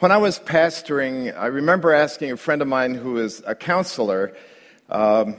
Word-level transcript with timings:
When 0.00 0.10
I 0.10 0.16
was 0.16 0.38
pastoring, 0.38 1.36
I 1.36 1.48
remember 1.48 1.92
asking 1.92 2.32
a 2.32 2.38
friend 2.38 2.62
of 2.62 2.68
mine 2.68 2.94
who 2.94 3.18
is 3.18 3.42
a 3.46 3.54
counselor 3.54 4.34
um, 4.88 5.36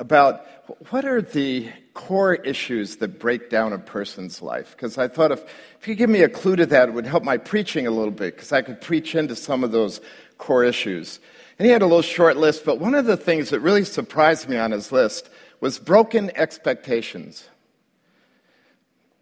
about 0.00 0.44
what 0.88 1.04
are 1.04 1.22
the 1.22 1.70
core 1.94 2.34
issues 2.34 2.96
that 2.96 3.20
break 3.20 3.50
down 3.50 3.72
a 3.72 3.78
person's 3.78 4.42
life. 4.42 4.72
Because 4.72 4.98
I 4.98 5.06
thought 5.06 5.30
if, 5.30 5.44
if 5.80 5.86
you 5.86 5.94
give 5.94 6.10
me 6.10 6.22
a 6.22 6.28
clue 6.28 6.56
to 6.56 6.66
that, 6.66 6.88
it 6.88 6.92
would 6.92 7.06
help 7.06 7.22
my 7.22 7.36
preaching 7.36 7.86
a 7.86 7.92
little 7.92 8.10
bit, 8.10 8.34
because 8.34 8.50
I 8.50 8.62
could 8.62 8.80
preach 8.80 9.14
into 9.14 9.36
some 9.36 9.62
of 9.62 9.70
those 9.70 10.00
core 10.38 10.64
issues. 10.64 11.20
And 11.60 11.66
he 11.66 11.70
had 11.70 11.82
a 11.82 11.86
little 11.86 12.02
short 12.02 12.36
list, 12.36 12.64
but 12.64 12.80
one 12.80 12.96
of 12.96 13.06
the 13.06 13.16
things 13.16 13.50
that 13.50 13.60
really 13.60 13.84
surprised 13.84 14.48
me 14.48 14.56
on 14.56 14.72
his 14.72 14.90
list 14.90 15.30
was 15.60 15.78
broken 15.78 16.32
expectations. 16.34 17.48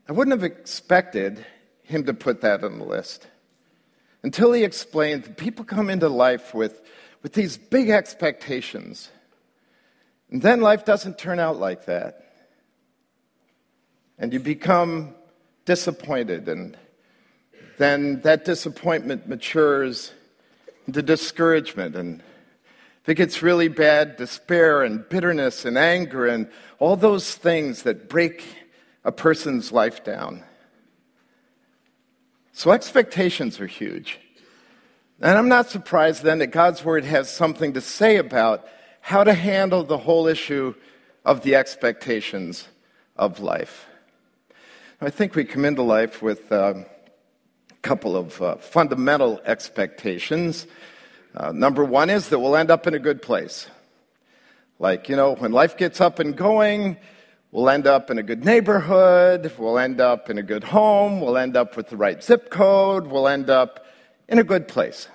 I 0.09 0.13
wouldn't 0.13 0.41
have 0.41 0.51
expected 0.51 1.45
him 1.83 2.07
to 2.07 2.15
put 2.15 2.41
that 2.41 2.65
on 2.65 2.79
the 2.79 2.87
list 2.87 3.27
until 4.23 4.53
he 4.53 4.65
explained 4.65 5.25
that 5.25 5.37
people 5.37 5.65
come 5.65 5.91
into 5.91 6.09
life 6.09 6.55
with, 6.55 6.83
with 7.23 7.33
these 7.33 7.57
big 7.57 7.91
expectations. 7.91 9.11
And 10.31 10.43
then 10.43 10.61
life 10.61 10.85
doesn't 10.85 11.19
turn 11.19 11.39
out 11.39 11.59
like 11.59 11.87
that. 11.87 12.25
And 14.19 14.33
you 14.33 14.41
become 14.41 15.15
disappointed, 15.65 16.49
and 16.49 16.77
then 17.77 18.21
that 18.23 18.45
disappointment 18.45 19.29
matures 19.29 20.13
into 20.87 21.03
discouragement 21.03 21.95
and 21.95 22.23
if 23.09 23.13
it 23.13 23.15
gets 23.15 23.43
really 23.43 23.69
bad, 23.69 24.19
despair 24.19 24.83
and 24.83 25.09
bitterness 25.09 25.65
and 25.65 25.79
anger 25.79 26.27
and 26.27 26.47
all 26.79 26.95
those 26.95 27.35
things 27.35 27.85
that 27.85 28.07
break 28.07 28.45
a 29.03 29.11
person's 29.11 29.73
life 29.73 30.05
down. 30.05 30.45
So 32.59 32.73
expectations 32.73 33.61
are 33.61 33.69
huge. 33.69 34.19
And 35.21 35.39
I'm 35.39 35.49
not 35.49 35.71
surprised 35.71 36.25
then 36.25 36.41
that 36.41 36.49
God's 36.49 36.85
Word 36.85 37.05
has 37.05 37.31
something 37.31 37.75
to 37.75 37.81
say 37.81 38.17
about 38.17 38.67
how 39.01 39.23
to 39.23 39.33
handle 39.33 39.85
the 39.85 39.97
whole 39.97 40.27
issue 40.27 40.75
of 41.25 41.43
the 41.43 41.55
expectations 41.55 42.67
of 43.15 43.39
life. 43.39 43.87
I 45.01 45.09
think 45.09 45.37
we 45.37 45.45
come 45.45 45.65
into 45.65 45.83
life 45.83 46.21
with 46.21 46.51
uh, 46.51 46.75
a 47.71 47.75
couple 47.83 48.17
of 48.17 48.43
uh, 48.43 48.57
fundamental 48.57 49.41
expectations. 49.45 50.67
Uh, 51.37 51.53
number 51.53 51.85
one 51.85 52.11
is 52.11 52.29
that 52.31 52.41
we'll 52.41 52.57
end 52.57 52.73
up 52.73 52.89
in 52.89 52.95
a 52.95 52.99
good 52.99 53.23
place. 53.23 53.69
Like, 54.81 55.09
you 55.09 55.15
know, 55.15 55.37
when 55.37 55.53
life 55.53 55.77
gets 55.77 56.01
up 56.01 56.19
and 56.19 56.37
going, 56.37 56.97
we'll 57.51 57.69
end 57.69 57.87
up 57.87 58.11
in 58.11 58.19
a 58.19 58.23
good 58.23 58.45
neighborhood, 58.45 59.53
we'll 59.59 59.79
end 59.79 60.01
up 60.01 60.31
in 60.31 60.39
a 60.39 60.43
good 60.43 60.65
home, 60.65 61.21
we'll 61.21 61.37
end 61.37 61.57
up 61.57 61.77
with 61.77 61.89
the 61.89 61.97
right 61.97 62.23
zip 62.23 62.51
code, 62.51 63.07
we'll 63.07 63.29
end 63.29 63.51
up 63.51 63.87
in 64.29 64.39
a 64.39 64.45
good 64.45 64.69
place. 64.69 65.09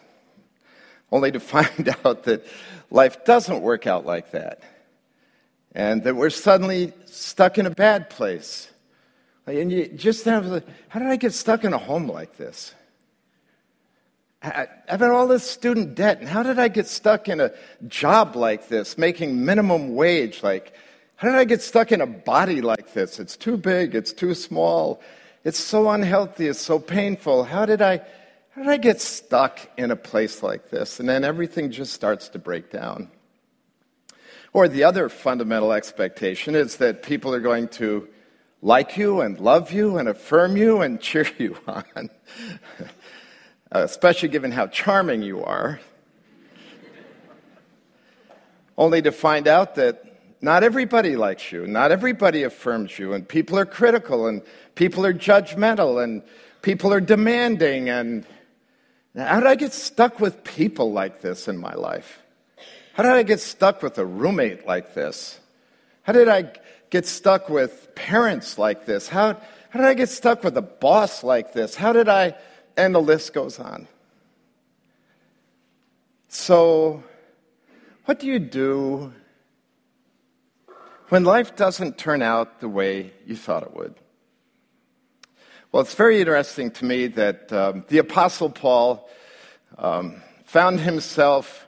Only 1.11 1.31
to 1.31 1.39
find 1.39 1.95
out 2.05 2.23
that 2.23 2.45
life 2.89 3.23
doesn't 3.25 3.61
work 3.61 3.87
out 3.87 4.05
like 4.05 4.31
that. 4.31 4.61
And 5.75 6.03
that 6.03 6.15
we're 6.15 6.29
suddenly 6.29 6.93
stuck 7.05 7.57
in 7.57 7.65
a 7.65 7.71
bad 7.71 8.09
place. 8.09 8.69
And 9.47 9.71
you 9.71 9.87
just 9.87 10.23
have, 10.25 10.63
how 10.87 10.99
did 10.99 11.09
I 11.09 11.15
get 11.15 11.33
stuck 11.33 11.63
in 11.63 11.73
a 11.73 11.77
home 11.77 12.07
like 12.07 12.37
this? 12.37 12.73
I've 14.43 14.99
had 14.99 15.03
all 15.03 15.27
this 15.27 15.49
student 15.49 15.95
debt, 15.95 16.19
and 16.19 16.27
how 16.27 16.43
did 16.43 16.59
I 16.59 16.67
get 16.67 16.87
stuck 16.87 17.29
in 17.29 17.39
a 17.39 17.51
job 17.87 18.35
like 18.35 18.67
this, 18.67 18.97
making 18.97 19.45
minimum 19.45 19.95
wage? 19.95 20.43
Like, 20.43 20.73
how 21.23 21.29
did 21.29 21.38
I 21.38 21.45
get 21.45 21.61
stuck 21.61 21.93
in 21.93 22.02
a 22.02 22.05
body 22.05 22.59
like 22.59 22.91
this? 22.91 23.17
It's 23.17 23.38
too 23.38 23.55
big, 23.55 23.95
it's 23.95 24.11
too 24.11 24.33
small, 24.33 25.02
it's 25.45 25.57
so 25.57 25.89
unhealthy, 25.89 26.47
it's 26.47 26.59
so 26.59 26.79
painful. 26.79 27.45
How 27.45 27.66
did 27.66 27.81
I, 27.81 28.02
how 28.49 28.63
did 28.63 28.67
I 28.69 28.75
get 28.75 28.99
stuck 28.99 29.61
in 29.77 29.89
a 29.89 29.95
place 29.95 30.44
like 30.44 30.69
this? 30.69 30.99
And 30.99 31.07
then 31.07 31.23
everything 31.23 31.71
just 31.71 31.94
starts 31.94 32.27
to 32.29 32.39
break 32.39 32.71
down. 32.71 33.09
Or 34.51 34.67
the 34.67 34.83
other 34.83 35.07
fundamental 35.07 35.71
expectation 35.71 36.55
is 36.55 36.75
that 36.77 37.03
people 37.03 37.34
are 37.34 37.40
going 37.40 37.69
to 37.69 38.09
like 38.61 38.97
you 38.97 39.22
and 39.22 39.40
love 39.40 39.72
you 39.72 40.00
and 40.00 40.09
affirm 40.09 40.57
you 40.57 40.81
and 40.81 41.00
cheer 41.09 41.25
you 41.38 41.57
on. 41.66 42.09
Especially 43.72 44.28
given 44.28 44.51
how 44.51 44.67
charming 44.67 45.22
you 45.22 45.41
are, 45.41 45.79
only 48.78 49.01
to 49.01 49.13
find 49.13 49.47
out 49.47 49.75
that 49.75 50.12
not 50.43 50.63
everybody 50.63 51.15
likes 51.15 51.51
you, 51.51 51.65
not 51.65 51.91
everybody 51.91 52.43
affirms 52.43 52.99
you, 52.99 53.13
and 53.13 53.27
people 53.27 53.57
are 53.57 53.65
critical, 53.65 54.27
and 54.27 54.41
people 54.75 55.05
are 55.05 55.13
judgmental, 55.13 56.03
and 56.03 56.21
people 56.61 56.93
are 56.93 57.01
demanding. 57.01 57.89
And 57.89 58.25
how 59.15 59.39
did 59.39 59.47
I 59.47 59.55
get 59.55 59.73
stuck 59.73 60.19
with 60.19 60.43
people 60.43 60.91
like 60.91 61.21
this 61.21 61.47
in 61.47 61.57
my 61.57 61.73
life? 61.73 62.19
How 62.93 63.01
did 63.01 63.13
I 63.13 63.23
get 63.23 63.39
stuck 63.39 63.81
with 63.81 63.97
a 63.97 64.05
roommate 64.05 64.67
like 64.67 64.93
this? 64.93 65.39
How 66.03 66.13
did 66.13 66.27
I 66.27 66.51
get 66.91 67.07
stuck 67.07 67.49
with 67.49 67.95
parents 67.95 68.59
like 68.59 68.85
this? 68.85 69.07
How, 69.07 69.33
how 69.71 69.79
did 69.79 69.87
I 69.87 69.95
get 69.95 70.09
stuck 70.09 70.43
with 70.43 70.55
a 70.57 70.61
boss 70.61 71.23
like 71.23 71.53
this? 71.53 71.73
How 71.73 71.91
did 71.91 72.07
I 72.07 72.35
and 72.77 72.93
the 72.93 73.01
list 73.01 73.33
goes 73.33 73.59
on. 73.59 73.87
So, 76.27 77.03
what 78.05 78.19
do 78.19 78.27
you 78.27 78.39
do 78.39 79.13
when 81.09 81.24
life 81.24 81.56
doesn't 81.56 81.97
turn 81.97 82.22
out 82.22 82.59
the 82.59 82.69
way 82.69 83.14
you 83.25 83.36
thought 83.36 83.64
it 83.64 83.75
would? 83.75 83.96
Well, 85.72 85.81
it's 85.81 85.96
very 85.96 86.19
interesting 86.19 86.72
to 86.72 86.86
me 86.86 87.08
that 87.08 87.52
um, 87.52 87.86
the 87.88 87.97
Apostle 87.97 88.50
Paul 88.50 89.09
um, 89.78 90.22
found 90.46 90.80
himself 90.80 91.68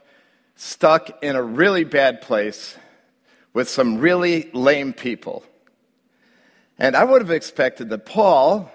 stuck 0.56 1.24
in 1.24 1.36
a 1.36 1.42
really 1.42 1.84
bad 1.84 2.22
place 2.22 2.78
with 3.54 3.68
some 3.68 3.98
really 3.98 4.50
lame 4.54 4.94
people. 4.94 5.44
And 6.78 6.96
I 6.96 7.04
would 7.04 7.22
have 7.22 7.32
expected 7.32 7.90
that 7.90 8.06
Paul, 8.06 8.70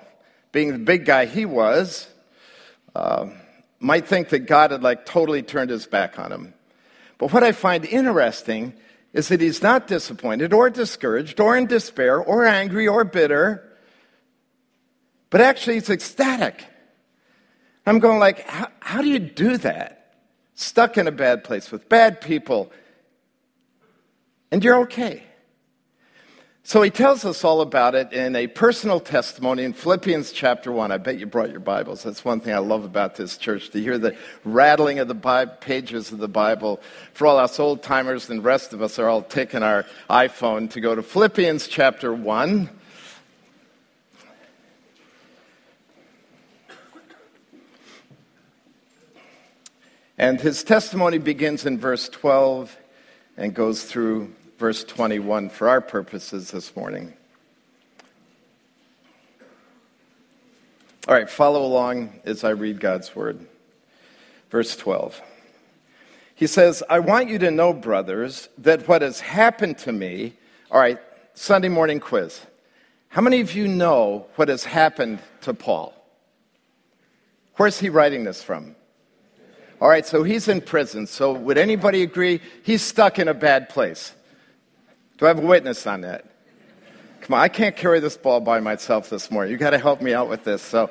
being 0.53 0.73
the 0.73 0.79
big 0.79 1.05
guy 1.05 1.27
he 1.27 1.45
was, 1.45 2.09
uh, 2.95 3.27
might 3.79 4.07
think 4.07 4.31
that 4.31 4.41
God 4.41 4.71
had 4.71 4.83
like 4.83 5.07
totally 5.07 5.43
turned 5.43 5.71
his 5.71 5.87
back 5.87 6.19
on 6.19 6.33
him. 6.33 6.55
But 7.19 7.33
what 7.33 7.45
I 7.45 7.53
find 7.53 7.85
interesting 7.85 8.75
is 9.13 9.29
that 9.29 9.41
he's 9.41 9.63
not 9.63 9.87
disappointed 9.87 10.53
or 10.53 10.71
discouraged 10.71 11.41
or 11.41 11.57
in 11.57 11.67
despair 11.67 12.19
or 12.19 12.47
angry 12.47 12.87
or 12.87 13.05
bitter, 13.05 13.67
but 15.31 15.41
actually 15.41 15.75
he's 15.75 15.91
ecstatic. 15.91 16.65
I'm 17.87 17.99
going 17.99 18.19
like, 18.19 18.47
how, 18.47 18.69
how 18.81 19.03
do 19.03 19.09
you 19.09 19.19
do 19.19 19.57
that? 19.59 20.15
Stuck 20.55 20.99
in 20.99 21.07
a 21.07 21.13
bad 21.13 21.43
place 21.43 21.73
with 21.73 21.89
bad 21.89 22.21
people, 22.21 22.71
and 24.51 24.63
you're 24.63 24.81
okay. 24.81 25.25
So 26.71 26.83
he 26.83 26.91
tells 26.91 27.25
us 27.25 27.43
all 27.43 27.63
about 27.63 27.97
it 27.97 28.13
in 28.13 28.37
a 28.37 28.47
personal 28.47 29.01
testimony 29.01 29.65
in 29.65 29.73
Philippians 29.73 30.31
chapter 30.31 30.71
1. 30.71 30.93
I 30.93 30.99
bet 30.99 31.19
you 31.19 31.27
brought 31.27 31.51
your 31.51 31.59
Bibles. 31.59 32.05
That's 32.05 32.25
one 32.25 32.39
thing 32.39 32.55
I 32.55 32.59
love 32.59 32.85
about 32.85 33.17
this 33.17 33.37
church, 33.37 33.71
to 33.71 33.81
hear 33.81 33.99
the 33.99 34.17
rattling 34.45 35.01
of 35.01 35.09
the 35.09 35.57
pages 35.61 36.13
of 36.13 36.19
the 36.19 36.29
Bible. 36.29 36.81
For 37.13 37.27
all 37.27 37.39
us 37.39 37.59
old 37.59 37.83
timers 37.83 38.31
and 38.31 38.39
the 38.39 38.45
rest 38.45 38.73
of 38.73 38.83
us 38.83 39.01
are 39.01 39.09
all 39.09 39.23
taking 39.23 39.65
our 39.65 39.85
iPhone 40.09 40.71
to 40.71 40.81
go 40.81 40.95
to 40.95 41.03
Philippians 41.03 41.67
chapter 41.67 42.15
1. 42.15 42.71
And 50.19 50.41
his 50.41 50.63
testimony 50.63 51.19
begins 51.19 51.67
in 51.67 51.81
verse 51.81 52.09
12 52.09 52.77
and 53.37 53.53
goes 53.53 53.83
through 53.83 54.35
verse 54.61 54.85
21 54.85 55.49
for 55.49 55.71
our 55.71 55.81
purposes 55.81 56.51
this 56.51 56.77
morning. 56.77 57.15
All 61.09 61.15
right, 61.15 61.31
follow 61.31 61.65
along 61.65 62.21
as 62.27 62.45
I 62.45 62.51
read 62.51 62.79
God's 62.79 63.17
word. 63.17 63.47
Verse 64.51 64.77
12. 64.77 65.19
He 66.35 66.47
says, 66.47 66.83
I 66.91 66.99
want 66.99 67.31
you 67.31 67.39
to 67.39 67.51
know, 67.51 67.73
brothers, 67.73 68.51
that 68.59 68.87
what 68.87 69.01
has 69.01 69.19
happened 69.19 69.79
to 69.79 69.93
me. 69.93 70.35
All 70.71 70.79
right, 70.79 70.99
Sunday 71.33 71.71
morning 71.71 71.99
quiz. 71.99 72.43
How 73.09 73.23
many 73.23 73.41
of 73.41 73.55
you 73.55 73.67
know 73.67 74.27
what 74.37 74.51
has 74.51 74.65
happened 74.65 75.21
to 75.41 75.55
Paul? 75.55 75.95
Where's 77.57 77.81
he 77.81 77.89
writing 77.89 78.25
this 78.25 78.43
from? 78.43 78.77
All 79.81 79.89
right, 79.89 80.05
so 80.05 80.23
he's 80.23 80.49
in 80.49 80.61
prison. 80.61 81.07
So 81.07 81.33
would 81.33 81.57
anybody 81.57 82.03
agree 82.03 82.43
he's 82.63 82.83
stuck 82.83 83.19
in 83.19 83.27
a 83.27 83.33
bad 83.35 83.71
place? 83.71 84.13
Do 85.21 85.27
I 85.27 85.29
have 85.29 85.39
a 85.39 85.47
witness 85.47 85.87
on 85.87 86.01
that? 86.01 86.25
Come 87.21 87.35
on, 87.35 87.41
I 87.41 87.49
can't 87.49 87.77
carry 87.77 88.01
this 88.01 88.17
ball 88.17 88.41
by 88.41 88.59
myself 88.61 89.11
this 89.11 89.31
morning. 89.31 89.53
You 89.53 89.59
got 89.59 89.71
to 89.71 89.79
help 89.79 90.01
me 90.01 90.15
out 90.15 90.31
with 90.31 90.45
this. 90.45 90.63
So 90.63 90.91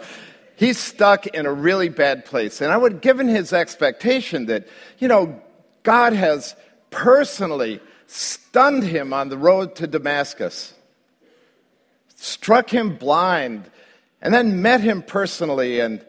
he's 0.56 0.78
stuck 0.78 1.26
in 1.26 1.48
a 1.48 1.52
really 1.52 1.90
bad 1.90 2.26
place. 2.26 2.62
And 2.62 2.72
I 2.72 2.78
would, 2.78 3.02
given 3.02 3.28
his 3.28 3.54
expectation 3.54 4.46
that, 4.46 4.68
you 5.00 5.08
know, 5.08 5.42
God 5.82 6.14
has 6.14 6.56
personally 6.92 7.80
stunned 8.06 8.84
him 8.84 9.14
on 9.14 9.30
the 9.30 9.38
road 9.38 9.76
to 9.78 9.88
Damascus, 9.88 10.76
struck 12.16 12.70
him 12.70 12.98
blind, 12.98 13.68
and 14.22 14.32
then 14.32 14.62
met 14.62 14.82
him 14.82 15.02
personally 15.02 15.80
and, 15.80 16.06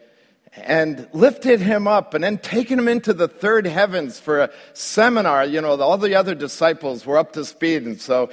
and 0.53 1.09
lifted 1.13 1.61
him 1.61 1.87
up 1.87 2.15
and 2.15 2.25
then 2.25 2.39
taken 2.39 2.79
him 2.79 2.89
into 2.89 3.13
the 3.13 3.29
third 3.29 3.67
heavens 3.67 4.19
for 4.19 4.41
a 4.41 4.51
seminar. 4.73 5.45
You 5.45 5.61
know, 5.61 5.81
all 5.81 5.99
the 5.99 6.15
other 6.15 6.35
disciples 6.35 7.07
were 7.07 7.19
up 7.19 7.33
to 7.35 7.45
speed. 7.45 7.85
And 7.85 8.01
so 8.01 8.31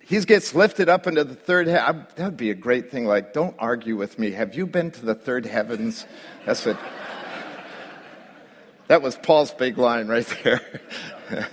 he 0.00 0.20
gets 0.20 0.54
lifted 0.54 0.88
up 0.88 1.06
into 1.06 1.24
the 1.24 1.34
third 1.34 1.66
heaven. 1.66 2.06
That 2.16 2.24
would 2.26 2.36
be 2.36 2.50
a 2.50 2.54
great 2.54 2.90
thing. 2.90 3.06
Like, 3.06 3.32
don't 3.32 3.56
argue 3.58 3.96
with 3.96 4.18
me. 4.18 4.32
Have 4.32 4.54
you 4.54 4.66
been 4.66 4.90
to 4.92 5.04
the 5.04 5.14
third 5.14 5.46
heavens? 5.46 6.06
That's 6.44 6.66
it. 6.66 6.76
that 8.88 9.00
was 9.00 9.16
Paul's 9.16 9.52
big 9.52 9.78
line 9.78 10.08
right 10.08 10.26
there. 10.44 10.60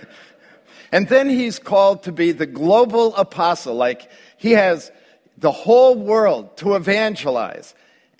and 0.92 1.08
then 1.08 1.30
he's 1.30 1.58
called 1.58 2.02
to 2.02 2.12
be 2.12 2.30
the 2.32 2.46
global 2.46 3.16
apostle. 3.16 3.74
Like, 3.74 4.10
he 4.36 4.52
has 4.52 4.92
the 5.38 5.50
whole 5.50 5.96
world 5.96 6.58
to 6.58 6.74
evangelize. 6.74 7.74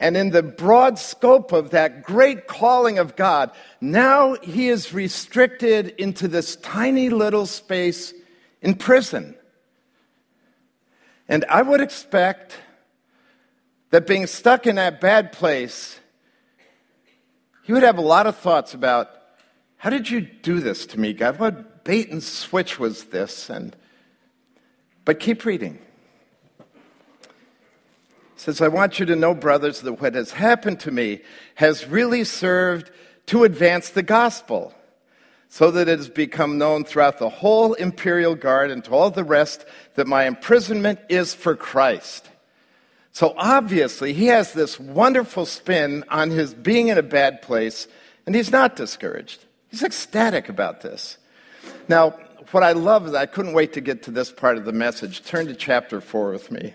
And 0.05 0.19
in 0.19 0.33
the 0.33 0.43
broad 0.43 0.99
scope 0.99 1.53
of 1.53 1.71
that 1.71 2.03
great 2.03 2.47
calling 2.47 2.99
of 2.99 3.17
God, 3.17 3.51
now 3.81 4.35
he 4.43 4.69
is 4.69 4.93
restricted 4.93 5.95
into 5.97 6.29
this 6.29 6.57
tiny 6.57 7.09
little 7.09 7.47
space 7.47 8.13
in 8.61 8.75
prison. 8.75 9.35
And 11.27 11.47
I 11.49 11.63
would 11.63 11.81
expect 11.81 12.59
that 13.93 14.07
being 14.07 14.27
stuck 14.27 14.67
in 14.67 14.77
that 14.77 15.01
bad 15.01 15.33
place, 15.33 15.99
he 17.63 17.73
would 17.73 17.83
have 17.83 17.97
a 17.97 18.03
lot 18.03 18.27
of 18.27 18.37
thoughts 18.37 18.75
about 18.75 19.09
how 19.79 19.89
did 19.89 20.11
you 20.11 20.21
do 20.21 20.61
this 20.61 20.85
to 20.85 21.01
me, 21.01 21.15
God? 21.15 21.39
What 21.39 21.83
bait 21.83 22.11
and 22.11 22.23
switch 22.23 22.79
was 22.79 23.05
this? 23.05 23.49
And 23.49 23.75
but 25.07 25.19
keep 25.19 25.47
reading 25.47 25.79
says, 28.45 28.61
I 28.61 28.69
want 28.69 29.01
you 29.01 29.07
to 29.07 29.17
know, 29.17 29.35
brothers, 29.35 29.81
that 29.81 30.03
what 30.03 30.15
has 30.15 30.31
happened 30.31 30.79
to 30.81 30.91
me 30.91 31.23
has 31.55 31.89
really 31.89 32.25
served 32.25 32.91
to 33.27 33.45
advance 33.45 33.89
the 33.89 34.03
gospel, 34.03 34.75
so 35.49 35.71
that 35.71 35.89
it 35.89 35.99
has 35.99 36.11
become 36.11 36.59
known 36.59 36.85
throughout 36.85 37.19
the 37.19 37.31
whole 37.31 37.73
imperial 37.73 38.35
guard 38.35 38.71
and 38.71 38.85
to 38.85 38.91
all 38.91 39.11
the 39.11 39.25
rest 39.25 39.65
that 39.95 40.07
my 40.07 40.25
imprisonment 40.27 40.99
is 41.09 41.33
for 41.33 41.57
Christ. 41.57 42.29
So 43.13 43.33
obviously, 43.39 44.13
he 44.13 44.27
has 44.27 44.53
this 44.53 44.79
wonderful 44.79 45.47
spin 45.47 46.05
on 46.11 46.31
his 46.31 46.53
being 46.53 46.89
in 46.89 46.99
a 46.99 47.03
bad 47.03 47.41
place, 47.41 47.89
and 48.27 48.35
he's 48.35 48.51
not 48.51 48.77
discouraged. 48.77 49.43
He's 49.71 49.83
ecstatic 49.83 50.51
about 50.51 50.83
this. 50.83 51.17
Now, 51.89 52.11
what 52.51 52.63
I 52.63 52.73
love 52.73 53.07
is 53.07 53.15
I 53.15 53.25
couldn't 53.25 53.55
wait 53.55 53.73
to 53.73 53.81
get 53.81 54.03
to 54.03 54.11
this 54.11 54.31
part 54.31 54.59
of 54.59 54.67
the 54.67 54.73
message. 54.73 55.25
Turn 55.25 55.47
to 55.47 55.55
chapter 55.55 56.03
4 56.03 56.31
with 56.31 56.51
me. 56.51 56.75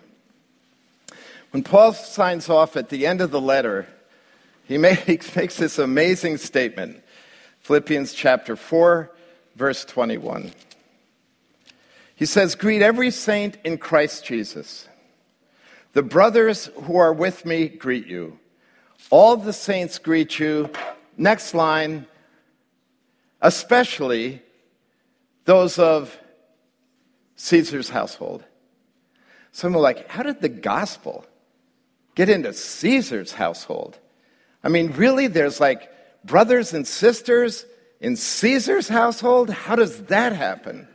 When 1.51 1.63
Paul 1.63 1.93
signs 1.93 2.47
off 2.47 2.77
at 2.77 2.89
the 2.89 3.07
end 3.07 3.21
of 3.21 3.31
the 3.31 3.41
letter, 3.41 3.87
he 4.65 4.77
makes, 4.77 5.57
this 5.57 5.79
amazing 5.79 6.37
statement 6.37 7.03
Philippians 7.61 8.13
chapter 8.13 8.55
4, 8.55 9.11
verse 9.55 9.85
21. 9.85 10.51
He 12.15 12.25
says, 12.25 12.55
Greet 12.55 12.81
every 12.81 13.11
saint 13.11 13.57
in 13.63 13.77
Christ 13.77 14.25
Jesus. 14.25 14.87
The 15.93 16.03
brothers 16.03 16.67
who 16.83 16.97
are 16.97 17.13
with 17.13 17.45
me 17.45 17.67
greet 17.67 18.07
you. 18.07 18.39
All 19.09 19.37
the 19.37 19.53
saints 19.53 19.97
greet 19.97 20.39
you. 20.39 20.69
Next 21.17 21.53
line, 21.53 22.05
especially 23.41 24.41
those 25.45 25.79
of 25.79 26.15
Caesar's 27.35 27.89
household. 27.89 28.43
Some 29.51 29.75
are 29.75 29.79
like, 29.79 30.07
how 30.09 30.23
did 30.23 30.41
the 30.41 30.49
gospel 30.49 31.25
get 32.15 32.29
into 32.29 32.53
Caesar's 32.53 33.33
household. 33.33 33.97
I 34.63 34.69
mean, 34.69 34.91
really, 34.91 35.27
there's 35.27 35.59
like 35.59 35.89
brothers 36.25 36.73
and 36.73 36.85
sisters 36.85 37.65
in 37.99 38.15
Caesar's 38.15 38.87
household? 38.87 39.49
How 39.49 39.75
does 39.75 40.03
that 40.03 40.33
happen? 40.33 40.87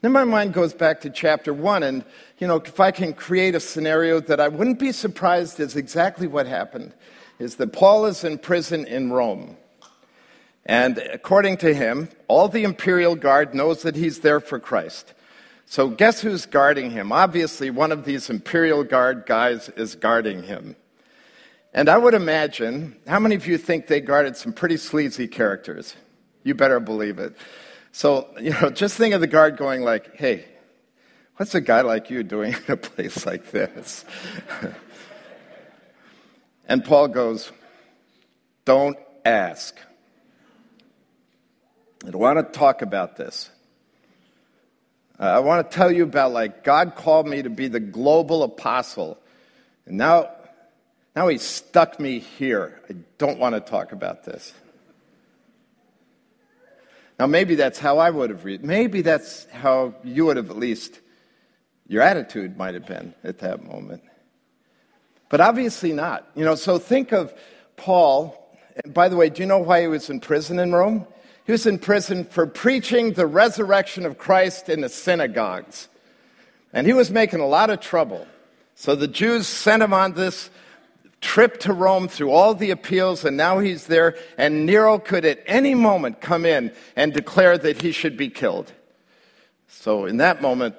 Then 0.00 0.12
my 0.12 0.24
mind 0.24 0.52
goes 0.52 0.72
back 0.72 1.00
to 1.00 1.10
chapter 1.10 1.52
one, 1.52 1.82
and 1.82 2.04
you 2.38 2.46
know, 2.46 2.56
if 2.56 2.78
I 2.78 2.92
can 2.92 3.12
create 3.14 3.56
a 3.56 3.60
scenario 3.60 4.20
that 4.20 4.40
I 4.40 4.48
wouldn't 4.48 4.78
be 4.78 4.92
surprised 4.92 5.58
is 5.58 5.74
exactly 5.74 6.28
what 6.28 6.46
happened, 6.46 6.94
is 7.40 7.56
that 7.56 7.72
Paul 7.72 8.06
is 8.06 8.22
in 8.22 8.38
prison 8.38 8.86
in 8.86 9.12
Rome. 9.12 9.56
And 10.66 10.98
according 10.98 11.56
to 11.58 11.74
him, 11.74 12.10
all 12.28 12.48
the 12.48 12.62
imperial 12.62 13.16
guard 13.16 13.54
knows 13.54 13.82
that 13.82 13.96
he's 13.96 14.20
there 14.20 14.38
for 14.38 14.60
Christ. 14.60 15.14
So, 15.70 15.90
guess 15.90 16.22
who's 16.22 16.46
guarding 16.46 16.90
him? 16.90 17.12
Obviously, 17.12 17.68
one 17.68 17.92
of 17.92 18.06
these 18.06 18.30
Imperial 18.30 18.84
Guard 18.84 19.24
guys 19.26 19.68
is 19.76 19.96
guarding 19.96 20.42
him. 20.42 20.76
And 21.74 21.90
I 21.90 21.98
would 21.98 22.14
imagine, 22.14 22.96
how 23.06 23.20
many 23.20 23.34
of 23.34 23.46
you 23.46 23.58
think 23.58 23.86
they 23.86 24.00
guarded 24.00 24.34
some 24.34 24.54
pretty 24.54 24.78
sleazy 24.78 25.28
characters? 25.28 25.94
You 26.42 26.54
better 26.54 26.80
believe 26.80 27.18
it. 27.18 27.36
So, 27.92 28.28
you 28.40 28.50
know, 28.50 28.70
just 28.70 28.96
think 28.96 29.12
of 29.12 29.20
the 29.20 29.26
guard 29.26 29.58
going 29.58 29.82
like, 29.82 30.16
hey, 30.16 30.46
what's 31.36 31.54
a 31.54 31.60
guy 31.60 31.82
like 31.82 32.08
you 32.08 32.22
doing 32.22 32.54
in 32.54 32.72
a 32.72 32.76
place 32.78 33.26
like 33.26 33.50
this? 33.50 34.06
and 36.66 36.82
Paul 36.82 37.08
goes, 37.08 37.52
don't 38.64 38.96
ask. 39.22 39.76
I 42.06 42.10
don't 42.10 42.22
want 42.22 42.38
to 42.38 42.58
talk 42.58 42.80
about 42.80 43.18
this. 43.18 43.50
Uh, 45.20 45.24
I 45.24 45.38
want 45.40 45.68
to 45.68 45.76
tell 45.76 45.90
you 45.90 46.04
about 46.04 46.32
like 46.32 46.62
God 46.62 46.94
called 46.94 47.26
me 47.26 47.42
to 47.42 47.50
be 47.50 47.66
the 47.68 47.80
global 47.80 48.44
apostle. 48.44 49.18
And 49.86 49.96
now, 49.96 50.30
now 51.16 51.28
he's 51.28 51.42
stuck 51.42 51.98
me 51.98 52.20
here. 52.20 52.80
I 52.88 52.94
don't 53.18 53.38
want 53.38 53.54
to 53.54 53.60
talk 53.60 53.92
about 53.92 54.24
this. 54.24 54.52
Now, 57.18 57.26
maybe 57.26 57.56
that's 57.56 57.80
how 57.80 57.98
I 57.98 58.10
would 58.10 58.30
have 58.30 58.44
read. 58.44 58.64
Maybe 58.64 59.02
that's 59.02 59.46
how 59.50 59.94
you 60.04 60.26
would 60.26 60.36
have 60.36 60.50
at 60.50 60.56
least, 60.56 61.00
your 61.88 62.02
attitude 62.02 62.56
might 62.56 62.74
have 62.74 62.86
been 62.86 63.12
at 63.24 63.38
that 63.38 63.64
moment. 63.64 64.04
But 65.28 65.40
obviously 65.40 65.92
not. 65.92 66.28
You 66.36 66.44
know, 66.44 66.54
so 66.54 66.78
think 66.78 67.10
of 67.10 67.34
Paul. 67.76 68.56
And 68.84 68.94
by 68.94 69.08
the 69.08 69.16
way, 69.16 69.30
do 69.30 69.42
you 69.42 69.46
know 69.46 69.58
why 69.58 69.80
he 69.80 69.88
was 69.88 70.08
in 70.10 70.20
prison 70.20 70.60
in 70.60 70.70
Rome? 70.72 71.08
He 71.48 71.52
was 71.52 71.64
in 71.64 71.78
prison 71.78 72.26
for 72.26 72.46
preaching 72.46 73.14
the 73.14 73.26
resurrection 73.26 74.04
of 74.04 74.18
Christ 74.18 74.68
in 74.68 74.82
the 74.82 74.90
synagogues. 74.90 75.88
And 76.74 76.86
he 76.86 76.92
was 76.92 77.10
making 77.10 77.40
a 77.40 77.46
lot 77.46 77.70
of 77.70 77.80
trouble. 77.80 78.26
So 78.74 78.94
the 78.94 79.08
Jews 79.08 79.46
sent 79.46 79.82
him 79.82 79.94
on 79.94 80.12
this 80.12 80.50
trip 81.22 81.58
to 81.60 81.72
Rome 81.72 82.06
through 82.06 82.32
all 82.32 82.52
the 82.52 82.70
appeals, 82.70 83.24
and 83.24 83.38
now 83.38 83.60
he's 83.60 83.86
there. 83.86 84.14
And 84.36 84.66
Nero 84.66 84.98
could 84.98 85.24
at 85.24 85.42
any 85.46 85.74
moment 85.74 86.20
come 86.20 86.44
in 86.44 86.70
and 86.96 87.14
declare 87.14 87.56
that 87.56 87.80
he 87.80 87.92
should 87.92 88.18
be 88.18 88.28
killed. 88.28 88.70
So 89.68 90.04
in 90.04 90.18
that 90.18 90.42
moment, 90.42 90.74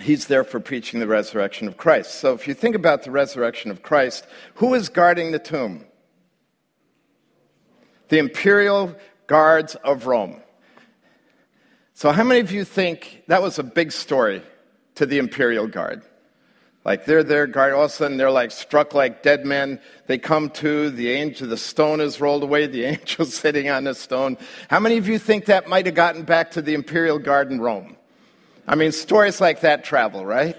he's 0.00 0.26
there 0.26 0.42
for 0.42 0.58
preaching 0.58 1.00
the 1.00 1.06
resurrection 1.06 1.68
of 1.68 1.76
Christ. 1.76 2.14
So 2.14 2.32
if 2.32 2.48
you 2.48 2.54
think 2.54 2.74
about 2.74 3.02
the 3.02 3.10
resurrection 3.10 3.70
of 3.70 3.82
Christ, 3.82 4.26
who 4.54 4.72
is 4.72 4.88
guarding 4.88 5.32
the 5.32 5.38
tomb? 5.38 5.84
The 8.08 8.16
imperial 8.16 8.96
guards 9.26 9.74
of 9.76 10.06
Rome. 10.06 10.42
So, 11.94 12.10
how 12.10 12.24
many 12.24 12.40
of 12.40 12.50
you 12.50 12.64
think 12.64 13.22
that 13.28 13.42
was 13.42 13.58
a 13.58 13.62
big 13.62 13.92
story 13.92 14.42
to 14.96 15.06
the 15.06 15.18
imperial 15.18 15.66
guard? 15.66 16.02
Like 16.84 17.04
they're 17.04 17.22
there, 17.22 17.46
guard, 17.46 17.74
all 17.74 17.84
of 17.84 17.90
a 17.90 17.94
sudden 17.94 18.16
they're 18.16 18.30
like 18.30 18.50
struck 18.50 18.92
like 18.92 19.22
dead 19.22 19.46
men. 19.46 19.80
They 20.08 20.18
come 20.18 20.50
to, 20.50 20.90
the 20.90 21.10
angel, 21.10 21.48
the 21.48 21.56
stone 21.56 22.00
is 22.00 22.20
rolled 22.20 22.42
away, 22.42 22.66
the 22.66 22.86
angel's 22.98 23.34
sitting 23.34 23.68
on 23.68 23.84
the 23.84 23.94
stone. 23.94 24.36
How 24.68 24.80
many 24.80 24.96
of 24.96 25.06
you 25.06 25.18
think 25.18 25.44
that 25.44 25.68
might 25.68 25.86
have 25.86 25.94
gotten 25.94 26.24
back 26.24 26.50
to 26.52 26.62
the 26.62 26.74
imperial 26.74 27.18
guard 27.18 27.52
in 27.52 27.60
Rome? 27.60 27.96
I 28.66 28.74
mean, 28.74 28.92
stories 28.92 29.40
like 29.40 29.60
that 29.60 29.84
travel, 29.84 30.24
right? 30.26 30.56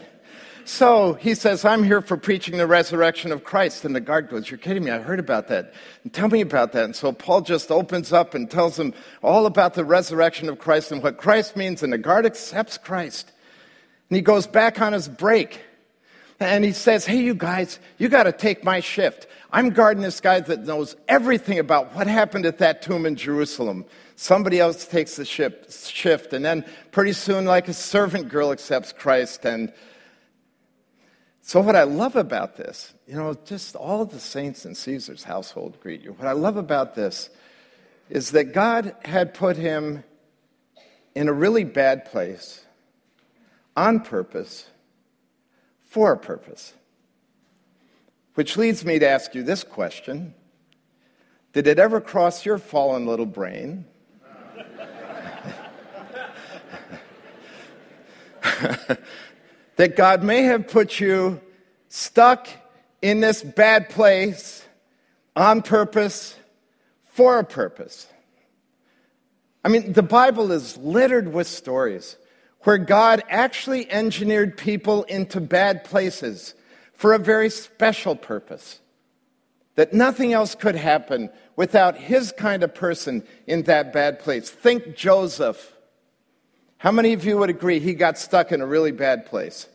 So 0.66 1.14
he 1.16 1.36
says, 1.36 1.66
I'm 1.66 1.84
here 1.84 2.02
for 2.02 2.16
preaching 2.16 2.58
the 2.58 2.68
resurrection 2.68 3.32
of 3.32 3.44
Christ. 3.44 3.84
And 3.84 3.96
the 3.96 4.00
guard 4.00 4.30
goes, 4.30 4.50
You're 4.50 4.58
kidding 4.58 4.84
me. 4.84 4.92
I 4.92 5.00
heard 5.00 5.20
about 5.20 5.50
that. 5.50 5.74
And 6.04 6.14
tell 6.14 6.30
me 6.30 6.42
about 6.42 6.72
that. 6.72 6.86
And 6.86 6.96
so 6.96 7.12
Paul 7.12 7.42
just 7.42 7.70
opens 7.70 8.14
up 8.14 8.34
and 8.34 8.50
tells 8.50 8.78
them 8.78 8.94
all 9.22 9.46
about 9.46 9.74
the 9.74 9.84
resurrection 9.84 10.48
of 10.48 10.60
Christ 10.60 10.92
and 10.92 11.04
what 11.04 11.18
Christ 11.18 11.58
means. 11.58 11.84
And 11.84 11.92
the 11.92 11.98
guard 11.98 12.26
accepts 12.26 12.78
Christ. 12.78 13.32
And 14.10 14.16
he 14.16 14.22
goes 14.22 14.48
back 14.48 14.80
on 14.82 14.94
his 14.94 15.10
break. 15.10 15.60
And 16.40 16.64
he 16.64 16.72
says, 16.72 17.06
Hey, 17.06 17.22
you 17.22 17.36
guys, 17.36 17.80
you 17.98 18.08
got 18.08 18.24
to 18.24 18.32
take 18.32 18.64
my 18.64 18.80
shift. 18.80 19.28
I'm 19.52 19.70
guarding 19.70 20.02
this 20.02 20.22
guy 20.22 20.40
that 20.40 20.66
knows 20.66 20.96
everything 21.08 21.60
about 21.60 21.94
what 21.94 22.08
happened 22.08 22.46
at 22.46 22.58
that 22.60 22.82
tomb 22.82 23.06
in 23.06 23.16
Jerusalem. 23.16 23.86
Somebody 24.16 24.60
else 24.60 24.86
takes 24.86 25.18
the 25.18 25.26
shift. 25.26 26.34
And 26.34 26.46
then 26.46 26.66
pretty 26.92 27.14
soon, 27.14 27.46
like 27.46 27.68
a 27.68 27.74
servant 27.74 28.30
girl 28.30 28.52
accepts 28.52 28.94
Christ. 28.94 29.46
And 29.46 29.74
so, 31.46 31.60
what 31.60 31.76
I 31.76 31.84
love 31.84 32.16
about 32.16 32.56
this, 32.56 32.94
you 33.06 33.16
know, 33.16 33.36
just 33.44 33.76
all 33.76 34.06
the 34.06 34.18
saints 34.20 34.66
in 34.66 34.76
Caesar's 34.76 35.26
household 35.26 35.78
greet 35.82 36.02
you. 36.02 36.14
What 36.14 36.30
I 36.30 36.32
love 36.32 36.56
about 36.56 36.96
this 36.96 37.30
is 38.10 38.32
that 38.32 38.54
God 38.54 38.96
had 39.04 39.34
put 39.34 39.58
him 39.58 40.06
in 41.14 41.28
a 41.28 41.34
really 41.34 41.66
bad 41.66 42.06
place 42.06 42.66
on 43.76 44.00
purpose 44.00 44.68
for 45.86 46.14
a 46.14 46.18
purpose. 46.18 46.74
Which 48.36 48.56
leads 48.56 48.86
me 48.86 48.98
to 49.00 49.08
ask 49.08 49.36
you 49.36 49.44
this 49.44 49.66
question 49.66 50.34
Did 51.52 51.68
it 51.68 51.78
ever 51.78 52.00
cross 52.00 52.46
your 52.46 52.58
fallen 52.58 53.06
little 53.06 53.26
brain? 53.26 53.84
that 59.76 59.96
God 59.96 60.24
may 60.24 60.44
have 60.44 60.68
put 60.68 61.00
you 61.00 61.42
stuck 61.90 62.48
in 63.02 63.20
this 63.20 63.44
bad 63.44 63.90
place 63.90 64.64
on 65.36 65.62
purpose 65.62 66.36
for 67.06 67.40
a 67.40 67.44
purpose. 67.44 68.08
I 69.64 69.70
mean, 69.70 69.94
the 69.94 70.04
Bible 70.04 70.52
is 70.52 70.78
littered 70.78 71.34
with 71.34 71.48
stories 71.48 72.18
where 72.62 72.78
God 72.78 73.24
actually 73.30 73.90
engineered 73.92 74.58
people 74.58 75.04
into 75.04 75.40
bad 75.42 75.84
places 75.84 76.54
for 76.94 77.14
a 77.14 77.20
very 77.20 77.50
special 77.50 78.16
purpose. 78.16 78.80
That 79.76 79.94
nothing 79.94 80.34
else 80.34 80.56
could 80.56 80.76
happen 80.76 81.30
without 81.56 81.98
his 81.98 82.32
kind 82.32 82.64
of 82.64 82.76
person 82.76 83.24
in 83.48 83.64
that 83.64 83.92
bad 83.92 84.20
place. 84.20 84.50
Think 84.50 84.96
Joseph. 84.96 85.73
How 86.84 86.92
many 86.92 87.14
of 87.14 87.24
you 87.24 87.38
would 87.38 87.50
agree 87.50 87.80
he 87.80 87.94
got 87.94 88.18
stuck 88.18 88.52
in 88.52 88.60
a 88.60 88.66
really 88.66 88.92
bad 88.92 89.26
place? 89.26 89.70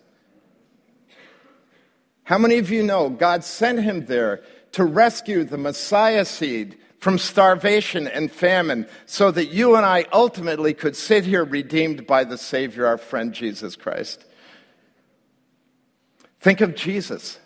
How 2.25 2.37
many 2.37 2.59
of 2.59 2.71
you 2.71 2.83
know 2.83 3.09
God 3.09 3.45
sent 3.45 3.81
him 3.81 4.05
there 4.05 4.43
to 4.73 4.85
rescue 4.85 5.43
the 5.45 5.57
Messiah 5.57 6.27
seed 6.27 6.77
from 6.99 7.17
starvation 7.17 8.09
and 8.09 8.31
famine 8.31 8.87
so 9.07 9.31
that 9.31 9.47
you 9.47 9.75
and 9.75 9.87
I 9.87 10.05
ultimately 10.13 10.75
could 10.75 10.95
sit 10.95 11.25
here 11.25 11.47
redeemed 11.47 12.07
by 12.07 12.25
the 12.25 12.37
Savior, 12.37 12.85
our 12.85 12.99
friend 12.99 13.33
Jesus 13.33 13.75
Christ. 13.75 14.27
Think 16.41 16.61
of 16.61 16.75
Jesus. 16.75 17.39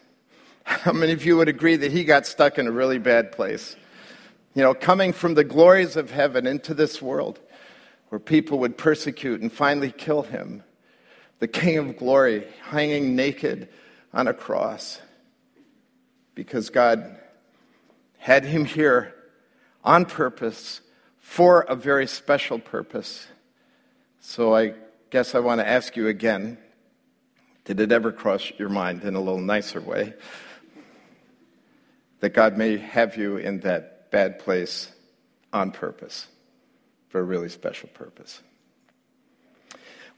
How 0.64 0.92
many 0.92 1.12
of 1.12 1.24
you 1.24 1.36
would 1.36 1.48
agree 1.48 1.76
that 1.76 1.92
he 1.92 2.02
got 2.02 2.26
stuck 2.26 2.58
in 2.58 2.66
a 2.66 2.72
really 2.72 2.98
bad 2.98 3.30
place? 3.30 3.76
You 4.54 4.64
know, 4.64 4.74
coming 4.74 5.12
from 5.12 5.34
the 5.34 5.44
glories 5.44 5.94
of 5.94 6.10
heaven 6.10 6.48
into 6.48 6.74
this 6.74 7.00
world 7.00 7.38
where 8.12 8.18
people 8.18 8.58
would 8.58 8.76
persecute 8.76 9.40
and 9.40 9.50
finally 9.50 9.90
kill 9.90 10.20
him. 10.20 10.62
The 11.38 11.48
King 11.48 11.78
of 11.78 11.96
glory 11.96 12.46
hanging 12.64 13.16
naked 13.16 13.70
on 14.12 14.28
a 14.28 14.34
cross 14.34 15.00
because 16.34 16.68
God 16.68 17.18
had 18.18 18.44
him 18.44 18.66
here 18.66 19.14
on 19.82 20.04
purpose 20.04 20.82
for 21.20 21.62
a 21.62 21.74
very 21.74 22.06
special 22.06 22.58
purpose. 22.58 23.28
So 24.20 24.54
I 24.54 24.74
guess 25.08 25.34
I 25.34 25.38
want 25.38 25.62
to 25.62 25.66
ask 25.66 25.96
you 25.96 26.06
again 26.08 26.58
did 27.64 27.80
it 27.80 27.92
ever 27.92 28.12
cross 28.12 28.52
your 28.58 28.68
mind 28.68 29.04
in 29.04 29.14
a 29.14 29.20
little 29.20 29.40
nicer 29.40 29.80
way 29.80 30.12
that 32.20 32.34
God 32.34 32.58
may 32.58 32.76
have 32.76 33.16
you 33.16 33.38
in 33.38 33.60
that 33.60 34.10
bad 34.10 34.38
place 34.38 34.92
on 35.50 35.70
purpose 35.70 36.26
for 37.12 37.20
a 37.20 37.22
really 37.22 37.50
special 37.50 37.90
purpose? 37.90 38.42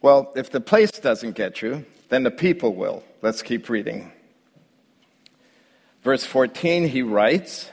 Well, 0.00 0.32
if 0.36 0.50
the 0.50 0.60
place 0.60 0.92
doesn't 0.92 1.32
get 1.32 1.60
you, 1.60 1.84
then 2.08 2.22
the 2.22 2.30
people 2.30 2.76
will. 2.76 3.02
Let's 3.20 3.42
keep 3.42 3.68
reading. 3.68 4.12
Verse 6.02 6.24
14, 6.24 6.86
he 6.86 7.02
writes, 7.02 7.68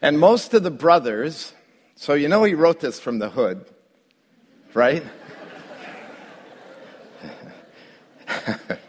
and 0.00 0.18
most 0.18 0.54
of 0.54 0.64
the 0.64 0.72
brothers, 0.72 1.52
so 1.94 2.14
you 2.14 2.28
know 2.28 2.42
he 2.42 2.54
wrote 2.54 2.80
this 2.80 2.98
from 2.98 3.20
the 3.20 3.30
hood, 3.30 3.64
right? 4.74 5.04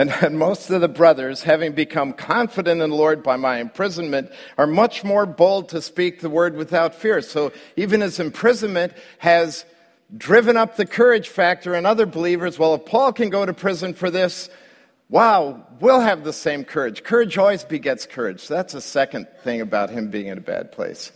and, 0.00 0.10
and 0.22 0.38
most 0.38 0.70
of 0.70 0.80
the 0.80 0.88
brothers, 0.88 1.42
having 1.42 1.72
become 1.72 2.14
confident 2.14 2.80
in 2.80 2.88
the 2.88 2.96
Lord 2.96 3.22
by 3.22 3.36
my 3.36 3.58
imprisonment, 3.58 4.30
are 4.56 4.66
much 4.66 5.04
more 5.04 5.26
bold 5.26 5.68
to 5.68 5.82
speak 5.82 6.20
the 6.20 6.30
word 6.30 6.56
without 6.56 6.94
fear. 6.94 7.20
So 7.20 7.52
even 7.76 8.00
his 8.00 8.18
imprisonment 8.18 8.94
has 9.18 9.66
driven 10.16 10.56
up 10.56 10.76
the 10.76 10.86
courage 10.86 11.28
factor 11.28 11.74
in 11.74 11.84
other 11.84 12.06
believers. 12.06 12.58
Well, 12.58 12.76
if 12.76 12.86
Paul 12.86 13.12
can 13.12 13.28
go 13.28 13.44
to 13.44 13.52
prison 13.52 13.92
for 13.92 14.10
this, 14.10 14.48
wow, 15.10 15.66
we'll 15.80 16.00
have 16.00 16.24
the 16.24 16.32
same 16.32 16.64
courage. 16.64 17.04
Courage 17.04 17.36
always 17.36 17.64
begets 17.64 18.06
courage. 18.06 18.40
So 18.40 18.54
that's 18.54 18.72
a 18.72 18.80
second 18.80 19.28
thing 19.44 19.60
about 19.60 19.90
him 19.90 20.08
being 20.08 20.28
in 20.28 20.38
a 20.38 20.40
bad 20.40 20.72
place. 20.72 21.12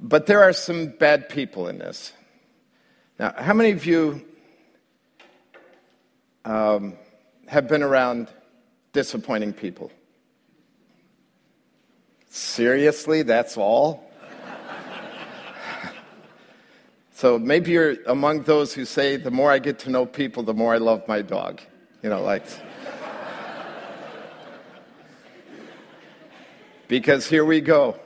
But 0.00 0.26
there 0.26 0.44
are 0.44 0.52
some 0.52 0.90
bad 0.90 1.28
people 1.28 1.66
in 1.66 1.78
this. 1.78 2.12
Now, 3.18 3.34
how 3.36 3.52
many 3.52 3.72
of 3.72 3.84
you 3.84 4.24
um, 6.44 6.96
have 7.50 7.66
been 7.66 7.82
around 7.82 8.28
disappointing 8.92 9.52
people? 9.52 9.90
Seriously, 12.28 13.22
that's 13.22 13.56
all? 13.56 14.08
so 17.12 17.40
maybe 17.40 17.72
you're 17.72 17.96
among 18.06 18.44
those 18.44 18.72
who 18.72 18.84
say, 18.84 19.16
the 19.16 19.32
more 19.32 19.50
I 19.50 19.58
get 19.58 19.80
to 19.80 19.90
know 19.90 20.06
people, 20.06 20.44
the 20.44 20.54
more 20.54 20.72
I 20.72 20.78
love 20.78 21.08
my 21.08 21.22
dog. 21.22 21.60
You 22.04 22.10
know, 22.10 22.22
like. 22.22 22.44
Because 26.86 27.26
here 27.26 27.44
we 27.44 27.60
go. 27.60 27.98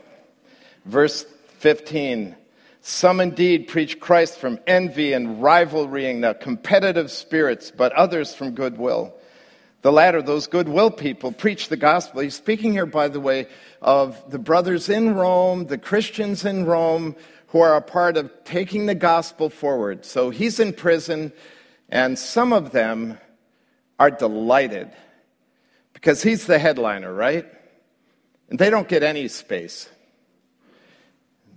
Verse 0.87 1.27
15. 1.59 2.35
Some 2.81 3.21
indeed 3.21 3.69
preach 3.69 4.01
Christ 4.01 4.39
from 4.39 4.59
envy 4.67 5.13
and 5.13 5.43
rivalry 5.43 6.11
and 6.11 6.41
competitive 6.41 7.11
spirits, 7.11 7.71
but 7.71 7.93
others 7.93 8.35
from 8.35 8.53
goodwill. 8.53 9.15
The 9.85 9.93
latter, 9.93 10.23
those 10.23 10.47
goodwill 10.47 10.91
people, 10.91 11.31
preach 11.31 11.69
the 11.69 11.77
gospel. 11.77 12.23
He's 12.23 12.35
speaking 12.35 12.73
here, 12.73 12.87
by 12.87 13.09
the 13.09 13.21
way, 13.21 13.49
of 13.83 14.19
the 14.31 14.39
brothers 14.39 14.89
in 14.89 15.15
Rome, 15.15 15.67
the 15.67 15.77
Christians 15.77 16.47
in 16.47 16.65
Rome, 16.65 17.15
who 17.49 17.61
are 17.61 17.77
a 17.77 17.83
part 17.83 18.17
of 18.17 18.33
taking 18.45 18.87
the 18.87 18.95
gospel 18.95 19.51
forward. 19.51 20.07
So 20.07 20.31
he's 20.31 20.59
in 20.59 20.73
prison, 20.73 21.35
and 21.91 22.19
some 22.19 22.55
of 22.55 22.71
them 22.71 23.19
are 24.01 24.11
delighted 24.11 24.91
because 25.93 26.23
he's 26.23 26.47
the 26.47 26.59
headliner, 26.59 27.13
right? 27.13 27.45
And 28.49 28.59
they 28.59 28.71
don't 28.71 28.89
get 28.89 29.03
any 29.03 29.29
space. 29.29 29.91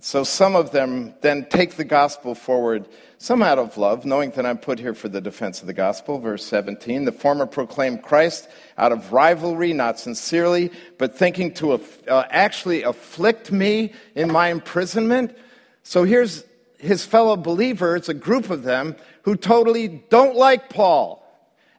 So 0.00 0.22
some 0.22 0.54
of 0.54 0.70
them 0.70 1.14
then 1.22 1.46
take 1.50 1.74
the 1.74 1.84
gospel 1.84 2.36
forward, 2.36 2.88
some 3.18 3.42
out 3.42 3.58
of 3.58 3.76
love, 3.76 4.04
knowing 4.04 4.30
that 4.32 4.46
I'm 4.46 4.58
put 4.58 4.78
here 4.78 4.94
for 4.94 5.08
the 5.08 5.20
defense 5.20 5.60
of 5.60 5.66
the 5.66 5.72
gospel. 5.72 6.20
Verse 6.20 6.44
17 6.44 7.04
the 7.04 7.12
former 7.12 7.46
proclaimed 7.46 8.02
Christ 8.02 8.48
out 8.76 8.92
of 8.92 9.12
rivalry, 9.12 9.72
not 9.72 9.98
sincerely, 9.98 10.70
but 10.98 11.16
thinking 11.16 11.52
to 11.54 11.72
uh, 11.72 12.24
actually 12.30 12.84
afflict 12.84 13.50
me 13.50 13.92
in 14.14 14.30
my 14.30 14.48
imprisonment. 14.48 15.36
So 15.82 16.04
here's 16.04 16.44
his 16.78 17.04
fellow 17.04 17.36
believers, 17.36 18.08
a 18.08 18.14
group 18.14 18.50
of 18.50 18.62
them, 18.62 18.94
who 19.22 19.34
totally 19.34 19.88
don't 19.88 20.36
like 20.36 20.70
Paul. 20.70 21.24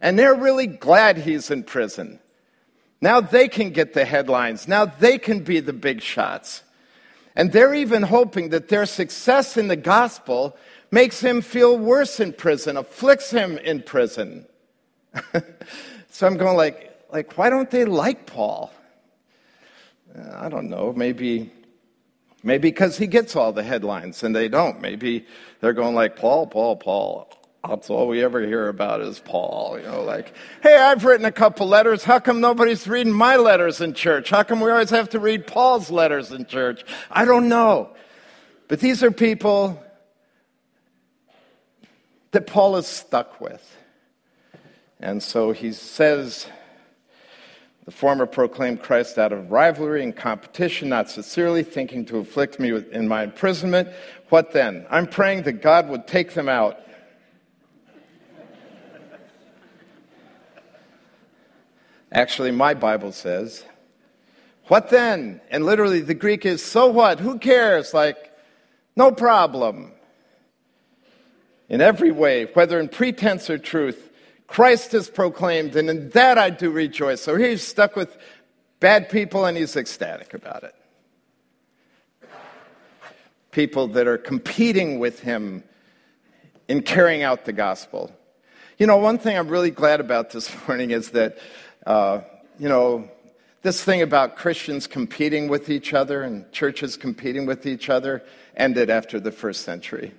And 0.02 0.20
they're 0.20 0.36
really 0.36 0.68
glad 0.68 1.18
he's 1.18 1.52
in 1.52 1.64
prison. 1.64 2.20
Now 3.02 3.22
they 3.22 3.48
can 3.48 3.70
get 3.70 3.94
the 3.94 4.04
headlines. 4.04 4.68
Now 4.68 4.86
they 4.86 5.18
can 5.18 5.44
be 5.44 5.62
the 5.62 5.74
big 5.74 6.02
shots. 6.02 6.64
And 7.40 7.54
they're 7.54 7.74
even 7.74 8.02
hoping 8.02 8.50
that 8.50 8.68
their 8.68 8.86
success 8.86 9.56
in 9.56 9.70
the 9.70 9.78
gospel 9.78 10.58
makes 10.92 11.22
him 11.22 11.40
feel 11.40 11.78
worse 11.78 12.20
in 12.20 12.34
prison, 12.34 12.76
afflicts 12.76 13.32
him 13.32 13.58
in 13.60 13.82
prison. 13.82 14.46
so 16.10 16.28
I'm 16.28 16.36
going 16.36 16.58
like, 16.58 16.94
like, 17.14 17.38
why 17.38 17.50
don't 17.50 17.72
they 17.72 17.86
like 17.86 18.26
Paul? 18.26 18.74
Uh, 20.14 20.36
I 20.38 20.50
don't 20.50 20.70
know. 20.70 20.92
Maybe, 20.92 21.50
maybe 22.44 22.72
because 22.72 22.98
he 22.98 23.08
gets 23.08 23.38
all 23.38 23.54
the 23.54 23.64
headlines 23.64 24.22
and 24.22 24.36
they 24.36 24.50
don't. 24.50 24.82
Maybe 24.82 25.26
they're 25.62 25.72
going 25.72 25.96
like, 25.96 26.18
Paul, 26.18 26.46
Paul, 26.46 26.76
Paul. 26.76 27.32
That's 27.68 27.90
all 27.90 28.08
we 28.08 28.24
ever 28.24 28.40
hear 28.42 28.70
about 28.70 29.02
is 29.02 29.20
Paul. 29.20 29.78
You 29.80 29.86
know, 29.86 30.04
like, 30.04 30.34
hey, 30.64 30.78
I've 30.78 31.04
written 31.04 31.26
a 31.26 31.32
couple 31.32 31.68
letters. 31.68 32.04
How 32.04 32.20
come 32.20 32.40
nobody's 32.40 32.88
reading 32.88 33.12
my 33.12 33.36
letters 33.36 33.82
in 33.82 33.94
church? 33.94 34.30
How 34.30 34.44
come 34.44 34.62
we 34.62 34.72
always 34.72 34.92
have 34.92 35.10
to 35.10 35.20
read 35.20 35.46
Paul's 35.46 35.92
letters 35.92 36.32
in 36.32 36.46
church? 36.46 36.84
I 37.12 37.26
don't 37.26 37.50
know. 37.50 37.90
But 38.70 38.80
these 38.80 39.04
are 39.04 39.12
people 39.12 39.84
that 42.32 42.48
Paul 42.48 42.78
is 42.78 42.88
stuck 42.88 43.42
with. 43.42 43.78
And 45.02 45.22
so 45.22 45.52
he 45.52 45.74
says, 45.74 46.48
the 47.86 47.92
former 47.92 48.26
proclaimed 48.26 48.82
Christ 48.84 49.18
out 49.18 49.34
of 49.34 49.52
rivalry 49.52 50.04
and 50.04 50.16
competition, 50.16 50.90
not 50.90 51.10
sincerely, 51.10 51.64
thinking 51.64 52.06
to 52.06 52.18
afflict 52.18 52.60
me 52.60 52.72
in 52.92 53.08
my 53.08 53.24
imprisonment. 53.24 53.90
What 54.30 54.54
then? 54.54 54.86
I'm 54.90 55.08
praying 55.08 55.44
that 55.44 55.62
God 55.62 55.90
would 55.90 56.06
take 56.06 56.36
them 56.36 56.48
out 56.48 56.80
Actually, 62.12 62.52
my 62.52 62.74
Bible 62.74 63.12
says, 63.12 63.64
What 64.68 64.90
then? 64.90 65.42
And 65.52 65.66
literally, 65.66 66.02
the 66.02 66.14
Greek 66.14 66.46
is, 66.46 66.64
So 66.64 66.88
what? 66.88 67.20
Who 67.20 67.38
cares? 67.38 67.94
Like, 67.94 68.32
no 68.96 69.12
problem. 69.12 69.92
In 71.70 71.82
every 71.82 72.12
way, 72.12 72.46
whether 72.54 72.80
in 72.80 72.90
pretense 72.90 73.50
or 73.50 73.60
truth, 73.60 74.10
Christ 74.48 74.96
is 74.96 75.10
proclaimed, 75.10 75.76
and 75.76 75.88
in 75.90 76.10
that 76.10 76.40
I 76.40 76.50
do 76.50 76.72
rejoice. 76.72 77.22
So 77.22 77.36
he's 77.36 77.66
stuck 77.66 77.96
with 77.96 78.18
bad 78.80 79.10
people, 79.10 79.46
and 79.46 79.56
he's 79.56 79.76
ecstatic 79.76 80.34
about 80.34 80.64
it. 80.64 80.76
People 83.52 83.88
that 83.90 84.08
are 84.08 84.18
competing 84.18 84.98
with 84.98 85.20
him 85.20 85.64
in 86.68 86.82
carrying 86.82 87.22
out 87.22 87.46
the 87.46 87.54
gospel. 87.54 88.12
You 88.80 88.88
know, 88.88 88.98
one 88.98 89.20
thing 89.20 89.38
I'm 89.38 89.50
really 89.50 89.72
glad 89.72 90.00
about 90.00 90.32
this 90.32 90.52
morning 90.68 90.92
is 90.92 91.12
that, 91.12 91.38
uh, 91.86 92.22
you 92.58 92.70
know, 92.70 93.10
this 93.62 93.84
thing 93.84 94.02
about 94.02 94.38
Christians 94.38 94.88
competing 94.88 95.50
with 95.50 95.70
each 95.70 95.94
other 95.94 96.24
and 96.24 96.52
churches 96.52 96.98
competing 96.98 97.46
with 97.46 97.66
each 97.66 97.90
other 97.90 98.24
ended 98.56 98.90
after 98.90 99.20
the 99.20 99.32
first 99.32 99.64
century. 99.64 100.14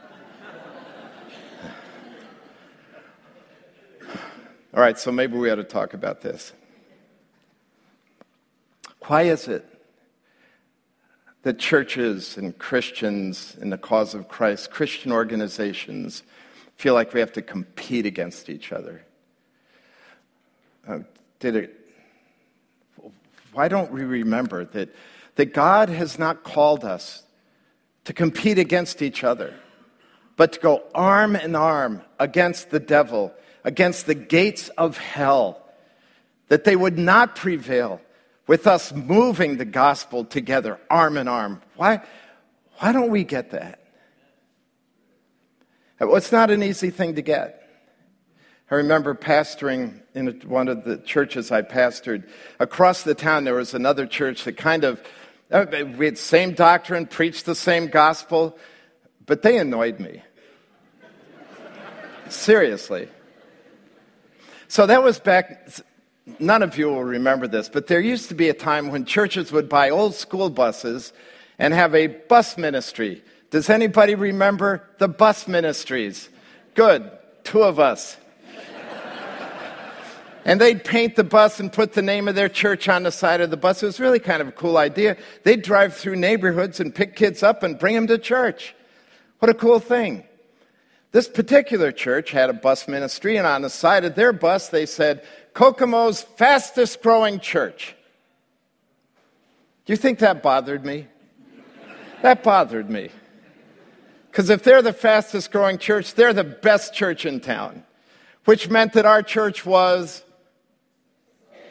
All 4.74 4.80
right, 4.80 4.98
so 4.98 5.12
maybe 5.12 5.36
we 5.36 5.50
ought 5.50 5.56
to 5.56 5.64
talk 5.64 5.92
about 5.94 6.22
this. 6.22 6.52
Why 9.06 9.22
is 9.22 9.48
it 9.48 9.66
that 11.42 11.58
churches 11.58 12.36
and 12.36 12.56
Christians 12.58 13.56
in 13.60 13.70
the 13.70 13.78
cause 13.78 14.14
of 14.14 14.28
Christ, 14.28 14.70
Christian 14.70 15.10
organizations, 15.12 16.22
feel 16.76 16.94
like 16.94 17.12
we 17.12 17.20
have 17.20 17.32
to 17.32 17.42
compete 17.42 18.06
against 18.06 18.48
each 18.48 18.72
other? 18.72 19.04
Uh, 20.86 21.00
did 21.38 21.56
it, 21.56 21.80
why 23.52 23.68
don't 23.68 23.90
we 23.90 24.02
remember 24.02 24.64
that, 24.64 24.94
that 25.36 25.52
God 25.52 25.88
has 25.88 26.18
not 26.18 26.42
called 26.42 26.84
us 26.84 27.22
to 28.04 28.12
compete 28.12 28.58
against 28.58 29.02
each 29.02 29.24
other, 29.24 29.54
but 30.36 30.54
to 30.54 30.60
go 30.60 30.82
arm 30.94 31.36
in 31.36 31.54
arm 31.54 32.02
against 32.18 32.70
the 32.70 32.80
devil, 32.80 33.32
against 33.64 34.06
the 34.06 34.14
gates 34.14 34.68
of 34.70 34.98
hell, 34.98 35.62
that 36.48 36.64
they 36.64 36.76
would 36.76 36.98
not 36.98 37.36
prevail 37.36 38.00
with 38.46 38.66
us 38.66 38.92
moving 38.92 39.58
the 39.58 39.64
gospel 39.64 40.24
together, 40.24 40.80
arm 40.88 41.16
in 41.16 41.28
arm. 41.28 41.62
Why, 41.76 42.02
why 42.78 42.92
don't 42.92 43.10
we 43.10 43.22
get 43.22 43.50
that? 43.50 43.78
It's 46.00 46.32
not 46.32 46.50
an 46.50 46.62
easy 46.62 46.90
thing 46.90 47.14
to 47.16 47.22
get. 47.22 47.59
I 48.70 48.76
remember 48.76 49.16
pastoring 49.16 50.00
in 50.14 50.40
one 50.42 50.68
of 50.68 50.84
the 50.84 50.98
churches 50.98 51.50
I 51.50 51.62
pastored. 51.62 52.28
Across 52.60 53.02
the 53.02 53.16
town, 53.16 53.42
there 53.42 53.54
was 53.54 53.74
another 53.74 54.06
church 54.06 54.44
that 54.44 54.56
kind 54.56 54.84
of, 54.84 55.02
uh, 55.50 55.66
we 55.98 56.04
had 56.04 56.16
same 56.16 56.52
doctrine, 56.52 57.06
preached 57.06 57.46
the 57.46 57.56
same 57.56 57.88
gospel, 57.88 58.56
but 59.26 59.42
they 59.42 59.58
annoyed 59.58 59.98
me. 59.98 60.22
Seriously. 62.28 63.08
So 64.68 64.86
that 64.86 65.02
was 65.02 65.18
back, 65.18 65.68
none 66.38 66.62
of 66.62 66.78
you 66.78 66.86
will 66.86 67.02
remember 67.02 67.48
this, 67.48 67.68
but 67.68 67.88
there 67.88 68.00
used 68.00 68.28
to 68.28 68.36
be 68.36 68.50
a 68.50 68.54
time 68.54 68.92
when 68.92 69.04
churches 69.04 69.50
would 69.50 69.68
buy 69.68 69.90
old 69.90 70.14
school 70.14 70.48
buses 70.48 71.12
and 71.58 71.74
have 71.74 71.92
a 71.92 72.06
bus 72.06 72.56
ministry. 72.56 73.24
Does 73.50 73.68
anybody 73.68 74.14
remember 74.14 74.88
the 74.98 75.08
bus 75.08 75.48
ministries? 75.48 76.28
Good, 76.74 77.10
two 77.42 77.64
of 77.64 77.80
us. 77.80 78.16
And 80.44 80.60
they'd 80.60 80.84
paint 80.84 81.16
the 81.16 81.24
bus 81.24 81.60
and 81.60 81.72
put 81.72 81.92
the 81.92 82.02
name 82.02 82.28
of 82.28 82.34
their 82.34 82.48
church 82.48 82.88
on 82.88 83.02
the 83.02 83.12
side 83.12 83.40
of 83.40 83.50
the 83.50 83.56
bus. 83.56 83.82
It 83.82 83.86
was 83.86 84.00
really 84.00 84.18
kind 84.18 84.40
of 84.40 84.48
a 84.48 84.52
cool 84.52 84.76
idea. 84.76 85.16
They'd 85.44 85.62
drive 85.62 85.94
through 85.94 86.16
neighborhoods 86.16 86.80
and 86.80 86.94
pick 86.94 87.16
kids 87.16 87.42
up 87.42 87.62
and 87.62 87.78
bring 87.78 87.94
them 87.94 88.06
to 88.06 88.18
church. 88.18 88.74
What 89.38 89.50
a 89.50 89.54
cool 89.54 89.80
thing. 89.80 90.24
This 91.12 91.28
particular 91.28 91.90
church 91.90 92.30
had 92.30 92.50
a 92.50 92.54
bus 92.54 92.86
ministry, 92.86 93.36
and 93.36 93.46
on 93.46 93.62
the 93.62 93.70
side 93.70 94.04
of 94.04 94.14
their 94.14 94.32
bus, 94.32 94.68
they 94.68 94.86
said, 94.86 95.24
Kokomo's 95.54 96.22
fastest 96.22 97.02
growing 97.02 97.40
church. 97.40 97.96
Do 99.86 99.92
you 99.92 99.96
think 99.96 100.20
that 100.20 100.42
bothered 100.42 100.84
me? 100.84 101.08
That 102.22 102.44
bothered 102.44 102.88
me. 102.88 103.10
Because 104.30 104.50
if 104.50 104.62
they're 104.62 104.82
the 104.82 104.92
fastest 104.92 105.50
growing 105.50 105.78
church, 105.78 106.14
they're 106.14 106.32
the 106.32 106.44
best 106.44 106.94
church 106.94 107.26
in 107.26 107.40
town, 107.40 107.82
which 108.44 108.70
meant 108.70 108.92
that 108.92 109.06
our 109.06 109.22
church 109.22 109.66
was 109.66 110.22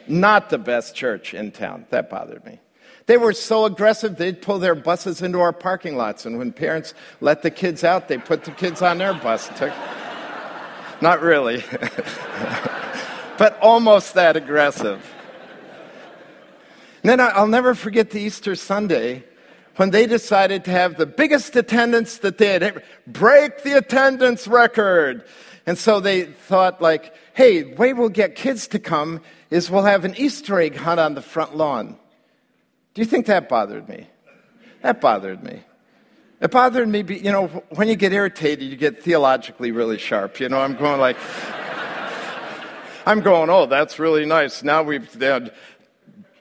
not 0.08 0.50
the 0.50 0.58
best 0.58 0.94
church 0.94 1.34
in 1.34 1.50
town. 1.50 1.86
That 1.90 2.10
bothered 2.10 2.44
me. 2.44 2.60
They 3.06 3.16
were 3.16 3.32
so 3.32 3.64
aggressive, 3.64 4.16
they'd 4.16 4.40
pull 4.40 4.58
their 4.58 4.74
buses 4.74 5.20
into 5.20 5.40
our 5.40 5.52
parking 5.52 5.96
lots. 5.96 6.26
And 6.26 6.38
when 6.38 6.52
parents 6.52 6.94
let 7.20 7.42
the 7.42 7.50
kids 7.50 7.82
out, 7.82 8.08
they 8.08 8.18
put 8.18 8.44
the 8.44 8.52
kids 8.52 8.82
on 8.82 8.98
their 8.98 9.14
bus. 9.14 9.48
Took... 9.56 9.72
Not 11.00 11.20
really, 11.20 11.64
but 13.38 13.58
almost 13.60 14.14
that 14.14 14.36
aggressive. 14.36 15.04
And 17.02 17.10
then 17.10 17.20
I'll 17.20 17.48
never 17.48 17.74
forget 17.74 18.10
the 18.10 18.20
Easter 18.20 18.54
Sunday 18.54 19.24
when 19.76 19.90
they 19.90 20.06
decided 20.06 20.64
to 20.66 20.70
have 20.70 20.96
the 20.96 21.06
biggest 21.06 21.56
attendance 21.56 22.18
that 22.18 22.36
they 22.36 22.48
had 22.48 22.62
ever, 22.62 22.82
break 23.06 23.62
the 23.62 23.78
attendance 23.78 24.46
record. 24.46 25.24
And 25.66 25.76
so 25.78 26.00
they 26.00 26.24
thought 26.24 26.80
like, 26.80 27.14
hey, 27.34 27.74
way 27.74 27.92
we'll 27.92 28.08
get 28.08 28.34
kids 28.34 28.68
to 28.68 28.78
come 28.78 29.20
is 29.50 29.70
we'll 29.70 29.84
have 29.84 30.04
an 30.04 30.14
Easter 30.16 30.60
egg 30.60 30.76
hunt 30.76 31.00
on 31.00 31.14
the 31.14 31.22
front 31.22 31.56
lawn. 31.56 31.98
Do 32.94 33.02
you 33.02 33.06
think 33.06 33.26
that 33.26 33.48
bothered 33.48 33.88
me? 33.88 34.06
That 34.82 35.00
bothered 35.00 35.42
me. 35.42 35.62
It 36.40 36.50
bothered 36.50 36.88
me, 36.88 37.04
you 37.06 37.30
know, 37.30 37.48
when 37.70 37.88
you 37.88 37.96
get 37.96 38.14
irritated, 38.14 38.66
you 38.66 38.76
get 38.76 39.02
theologically 39.02 39.72
really 39.72 39.98
sharp. 39.98 40.40
You 40.40 40.48
know, 40.48 40.60
I'm 40.60 40.74
going 40.74 40.98
like, 40.98 41.18
I'm 43.06 43.20
going, 43.20 43.50
oh, 43.50 43.66
that's 43.66 43.98
really 43.98 44.24
nice. 44.24 44.62
Now 44.62 44.82
we've 44.82 45.22
uh, 45.22 45.50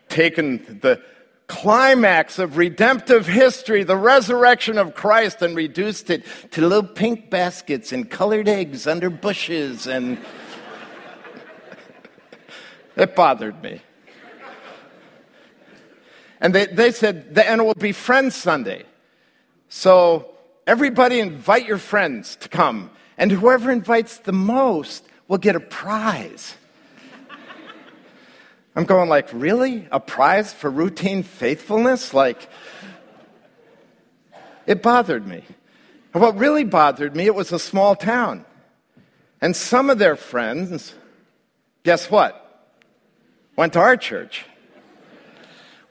taken 0.07 0.79
the 0.81 1.03
climax 1.49 2.39
of 2.39 2.55
redemptive 2.55 3.27
history, 3.27 3.83
the 3.83 3.97
resurrection 3.97 4.77
of 4.77 4.93
Christ, 4.93 5.41
and 5.41 5.55
reduced 5.55 6.09
it 6.09 6.25
to 6.51 6.61
little 6.61 6.87
pink 6.87 7.29
baskets 7.29 7.91
and 7.91 8.09
colored 8.09 8.47
eggs 8.47 8.87
under 8.87 9.09
bushes. 9.09 9.87
And 9.87 10.19
it 12.95 13.15
bothered 13.15 13.61
me. 13.61 13.81
And 16.39 16.55
they, 16.55 16.67
they 16.67 16.91
said, 16.91 17.33
and 17.35 17.59
it 17.59 17.63
will 17.65 17.73
be 17.73 17.91
Friends 17.91 18.35
Sunday. 18.35 18.85
So 19.67 20.35
everybody 20.65 21.19
invite 21.19 21.65
your 21.65 21.79
friends 21.79 22.37
to 22.37 22.47
come. 22.47 22.91
And 23.17 23.31
whoever 23.31 23.71
invites 23.71 24.19
the 24.19 24.31
most 24.31 25.03
will 25.27 25.39
get 25.39 25.55
a 25.55 25.59
prize. 25.59 26.55
I'm 28.75 28.85
going 28.85 29.09
like, 29.09 29.29
really? 29.33 29.87
A 29.91 29.99
prize 29.99 30.53
for 30.53 30.69
routine 30.69 31.23
faithfulness? 31.23 32.13
Like, 32.13 32.49
it 34.65 34.81
bothered 34.81 35.25
me. 35.25 35.43
And 36.13 36.21
what 36.21 36.37
really 36.37 36.63
bothered 36.63 37.15
me, 37.15 37.25
it 37.25 37.35
was 37.35 37.51
a 37.51 37.59
small 37.59 37.95
town. 37.95 38.45
And 39.41 39.55
some 39.55 39.89
of 39.89 39.99
their 39.99 40.15
friends, 40.15 40.93
guess 41.83 42.09
what? 42.11 42.45
Went 43.55 43.73
to 43.73 43.79
our 43.79 43.97
church. 43.97 44.45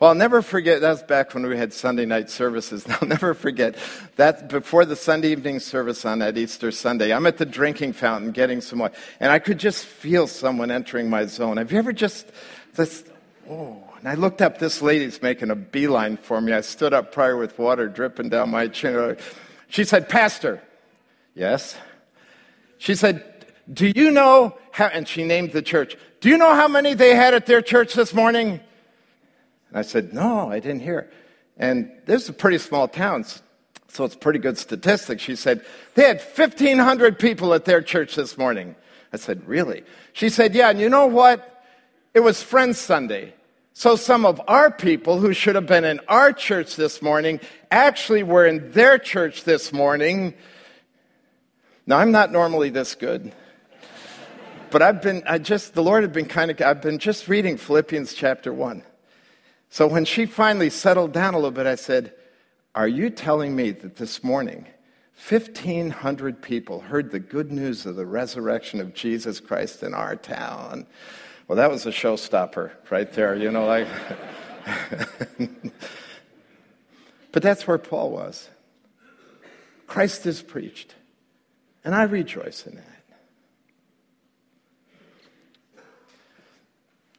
Well, 0.01 0.11
I'll 0.11 0.17
never 0.17 0.43
forget, 0.43 0.81
that 0.83 1.09
back 1.09 1.35
when 1.35 1.45
we 1.45 1.57
had 1.57 1.73
Sunday 1.73 2.07
night 2.07 2.31
services. 2.31 2.87
I'll 3.01 3.09
never 3.09 3.35
forget 3.35 3.77
that 4.15 4.49
before 4.49 4.85
the 4.85 4.95
Sunday 4.95 5.33
evening 5.33 5.59
service 5.59 6.05
on 6.05 6.21
that 6.21 6.39
Easter 6.39 6.71
Sunday, 6.71 7.13
I'm 7.13 7.27
at 7.27 7.39
the 7.39 7.47
drinking 7.47 7.95
fountain 7.95 8.31
getting 8.31 8.61
some 8.61 8.79
water, 8.79 8.95
and 9.19 9.33
I 9.33 9.41
could 9.41 9.59
just 9.59 9.85
feel 9.85 10.29
someone 10.29 10.71
entering 10.71 11.11
my 11.11 11.27
zone. 11.27 11.57
Have 11.57 11.73
you 11.73 11.79
ever 11.79 11.93
just, 11.93 12.31
this, 12.79 13.05
oh, 13.51 13.77
and 13.99 14.09
I 14.09 14.15
looked 14.15 14.41
up, 14.41 14.59
this 14.59 14.81
lady's 14.81 15.21
making 15.21 15.51
a 15.51 15.57
beeline 15.57 16.17
for 16.17 16.41
me. 16.41 16.53
I 16.53 16.63
stood 16.63 16.95
up 16.95 17.13
prior 17.13 17.37
with 17.37 17.59
water 17.59 17.89
dripping 17.89 18.31
down 18.31 18.51
my 18.51 18.69
chin. 18.69 19.17
She 19.69 19.85
said, 19.85 20.09
Pastor, 20.09 20.63
yes. 21.35 21.77
She 22.79 22.95
said, 22.95 23.23
Do 23.71 23.93
you 23.95 24.11
know 24.11 24.57
how, 24.71 24.87
and 24.87 25.07
she 25.07 25.25
named 25.25 25.53
the 25.53 25.61
church, 25.61 25.97
do 26.21 26.29
you 26.29 26.39
know 26.39 26.55
how 26.55 26.69
many 26.69 26.95
they 26.95 27.15
had 27.15 27.35
at 27.35 27.47
their 27.47 27.61
church 27.61 27.95
this 27.95 28.15
morning? 28.15 28.61
And 29.69 29.79
I 29.79 29.83
said, 29.83 30.15
No, 30.15 30.51
I 30.51 30.61
didn't 30.61 30.81
hear. 30.81 31.11
And 31.59 31.91
this 32.07 32.23
is 32.23 32.29
a 32.29 32.33
pretty 32.33 32.59
small 32.59 32.87
town, 32.87 33.25
so 33.89 34.05
it's 34.05 34.15
pretty 34.15 34.39
good 34.39 34.57
statistics. 34.57 35.23
She 35.23 35.35
said, 35.35 35.65
They 35.95 36.05
had 36.05 36.21
1,500 36.21 37.19
people 37.19 37.53
at 37.53 37.65
their 37.65 37.83
church 37.83 38.15
this 38.15 38.39
morning. 38.39 38.77
I 39.13 39.17
said, 39.17 39.47
Really? 39.49 39.83
She 40.13 40.29
said, 40.29 40.55
Yeah, 40.55 40.71
and 40.71 40.81
you 40.81 40.89
know 40.89 41.07
what? 41.07 41.57
It 42.15 42.21
was 42.21 42.43
Friends 42.43 42.79
Sunday. 42.79 43.35
So 43.75 43.95
some 43.95 44.25
of 44.25 44.41
our 44.49 44.71
people 44.71 45.21
who 45.21 45.33
should 45.33 45.55
have 45.55 45.67
been 45.67 45.85
in 45.85 46.01
our 46.09 46.33
church 46.33 46.75
this 46.75 47.01
morning 47.01 47.39
actually 47.71 48.23
were 48.23 48.47
in 48.47 48.73
their 48.73 48.99
church 48.99 49.45
this 49.45 49.73
morning. 49.73 50.35
Now, 51.87 51.99
I'm 51.99 52.11
not 52.11 52.33
normally 52.33 52.71
this 52.71 52.95
good. 52.95 53.33
But 54.71 54.83
I've 54.83 55.01
been, 55.01 55.23
I 55.27 55.39
just, 55.39 55.75
the 55.75 55.83
Lord 55.83 56.03
had 56.03 56.13
been 56.13 56.27
kind 56.27 56.51
of, 56.51 56.61
I've 56.61 56.83
been 56.83 56.99
just 56.99 57.29
reading 57.29 57.57
Philippians 57.57 58.15
chapter 58.15 58.53
1. 58.53 58.83
So 59.71 59.87
when 59.87 60.05
she 60.05 60.27
finally 60.27 60.71
settled 60.71 61.13
down 61.13 61.35
a 61.35 61.37
little 61.37 61.51
bit, 61.51 61.67
I 61.67 61.77
said, 61.77 62.15
Are 62.75 62.89
you 62.89 63.11
telling 63.11 63.55
me 63.55 63.71
that 63.71 63.97
this 63.97 64.25
morning 64.25 64.67
1,500 65.29 66.43
people 66.43 66.81
heard 66.81 67.11
the 67.11 67.21
good 67.21 67.53
news 67.53 67.87
of 67.87 67.97
the 67.97 68.07
resurrection 68.07 68.81
of 68.81 68.95
Jesus 68.95 69.41
Christ 69.41 69.83
in 69.83 69.95
our 69.95 70.17
town? 70.17 70.87
Well, 71.49 71.57
that 71.57 71.71
was 71.71 71.87
a 71.87 71.91
showstopper 71.91 72.73
right 72.91 73.11
there, 73.15 73.35
you 73.35 73.51
know, 73.51 73.65
like. 73.65 73.89
but 77.33 77.43
that's 77.43 77.67
where 77.67 77.79
Paul 77.79 78.11
was. 78.11 78.51
Christ 79.87 80.27
is 80.27 80.43
preached, 80.43 80.95
and 81.85 81.95
I 81.95 82.03
rejoice 82.03 82.67
in 82.67 82.75
that. 82.75 82.85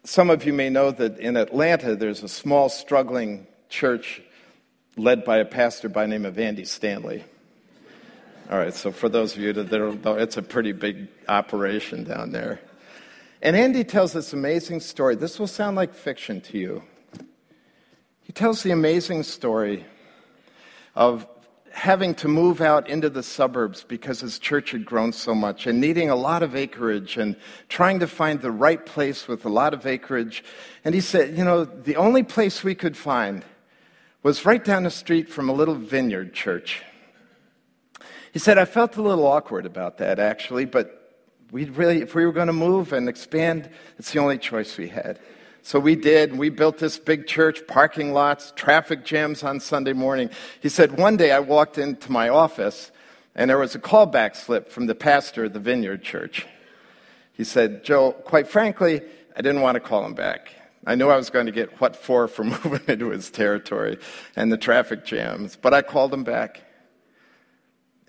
Some 0.04 0.30
of 0.30 0.46
you 0.46 0.54
may 0.54 0.70
know 0.70 0.92
that 0.92 1.18
in 1.20 1.36
Atlanta 1.36 1.96
there's 1.96 2.22
a 2.22 2.28
small, 2.28 2.70
struggling 2.70 3.48
church 3.68 4.22
led 4.96 5.26
by 5.26 5.38
a 5.38 5.46
pastor 5.46 5.90
by 5.90 6.06
name 6.06 6.26
of 6.26 6.38
Andy 6.38 6.66
Stanley. 6.66 7.24
All 8.52 8.60
right, 8.60 8.74
so 8.76 8.92
for 8.92 9.10
those 9.10 9.36
of 9.36 9.42
you 9.42 9.54
that 9.54 9.70
don't 9.70 10.04
know, 10.06 10.16
it's 10.16 10.38
a 10.38 10.44
pretty 10.44 10.72
big 10.72 11.08
operation 11.28 12.04
down 12.04 12.32
there. 12.32 12.60
And 13.42 13.56
Andy 13.56 13.86
tells 13.86 14.12
this 14.12 14.34
amazing 14.34 14.82
story. 14.82 15.16
This 15.16 15.40
will 15.40 15.48
sound 15.48 15.78
like 15.78 15.94
fiction 15.94 16.42
to 16.42 16.58
you. 16.58 16.84
He 18.22 18.34
tells 18.34 18.64
the 18.64 18.72
amazing 18.72 19.24
story 19.24 19.86
of 20.94 21.26
having 21.72 22.14
to 22.16 22.28
move 22.28 22.60
out 22.60 22.90
into 22.90 23.10
the 23.10 23.24
suburbs 23.24 23.86
because 23.88 24.20
his 24.20 24.40
church 24.40 24.72
had 24.72 24.84
grown 24.84 25.14
so 25.14 25.34
much 25.34 25.68
and 25.68 25.80
needing 25.80 26.10
a 26.10 26.16
lot 26.16 26.44
of 26.44 26.54
acreage 26.56 27.16
and 27.16 27.38
trying 27.70 28.00
to 28.00 28.08
find 28.08 28.42
the 28.42 28.52
right 28.52 28.86
place 28.86 29.28
with 29.28 29.46
a 29.46 29.50
lot 29.50 29.74
of 29.74 29.86
acreage. 29.86 30.44
And 30.84 30.94
he 30.94 31.00
said, 31.00 31.38
You 31.38 31.46
know, 31.46 31.64
the 31.64 31.96
only 31.96 32.24
place 32.24 32.62
we 32.64 32.76
could 32.76 32.98
find 32.98 33.46
was 34.22 34.46
right 34.46 34.64
down 34.64 34.84
the 34.84 34.92
street 34.92 35.30
from 35.30 35.48
a 35.48 35.54
little 35.54 35.76
vineyard 35.76 36.34
church. 36.34 36.84
He 38.34 38.40
said, 38.40 38.58
I 38.58 38.66
felt 38.66 38.98
a 38.98 39.02
little 39.02 39.26
awkward 39.26 39.66
about 39.66 40.00
that 40.00 40.20
actually, 40.20 40.66
but 40.66 40.99
we 41.52 41.66
really, 41.66 42.02
if 42.02 42.16
we 42.16 42.26
were 42.26 42.32
going 42.32 42.48
to 42.48 42.54
move 42.54 42.94
and 42.94 43.10
expand, 43.10 43.70
it's 43.98 44.12
the 44.12 44.20
only 44.20 44.38
choice 44.38 44.78
we 44.78 44.88
had. 44.88 45.20
So 45.62 45.80
we 45.80 45.96
did. 45.96 46.38
We 46.38 46.50
built 46.50 46.78
this 46.78 46.98
big 46.98 47.28
church, 47.28 47.66
parking 47.68 48.14
lots, 48.14 48.54
traffic 48.56 49.06
jams 49.06 49.44
on 49.44 49.60
Sunday 49.60 49.94
morning. 49.94 50.30
He 50.62 50.70
said, 50.70 50.98
One 50.98 51.18
day 51.18 51.32
I 51.32 51.40
walked 51.40 51.78
into 51.78 52.12
my 52.12 52.30
office 52.30 52.92
and 53.36 53.50
there 53.50 53.58
was 53.58 53.76
a 53.76 53.80
callback 53.80 54.36
slip 54.36 54.70
from 54.72 54.88
the 54.88 54.96
pastor 54.96 55.46
of 55.46 55.54
the 55.54 55.60
Vineyard 55.60 56.04
Church. 56.04 56.46
He 57.34 57.44
said, 57.44 57.84
Joe, 57.84 58.12
quite 58.12 58.48
frankly, 58.48 59.02
I 59.36 59.42
didn't 59.42 59.62
want 59.62 59.76
to 59.76 59.80
call 59.80 60.06
him 60.06 60.14
back. 60.14 60.52
I 60.86 60.96
knew 60.96 61.10
I 61.10 61.18
was 61.18 61.30
going 61.30 61.46
to 61.46 61.52
get 61.52 61.80
what 61.80 61.96
for 61.96 62.28
for 62.28 62.44
moving 62.64 62.82
into 62.88 63.10
his 63.10 63.30
territory 63.30 63.98
and 64.36 64.52
the 64.52 64.58
traffic 64.58 65.06
jams, 65.06 65.56
but 65.56 65.74
I 65.74 65.82
called 65.82 66.14
him 66.14 66.24
back. 66.24 66.62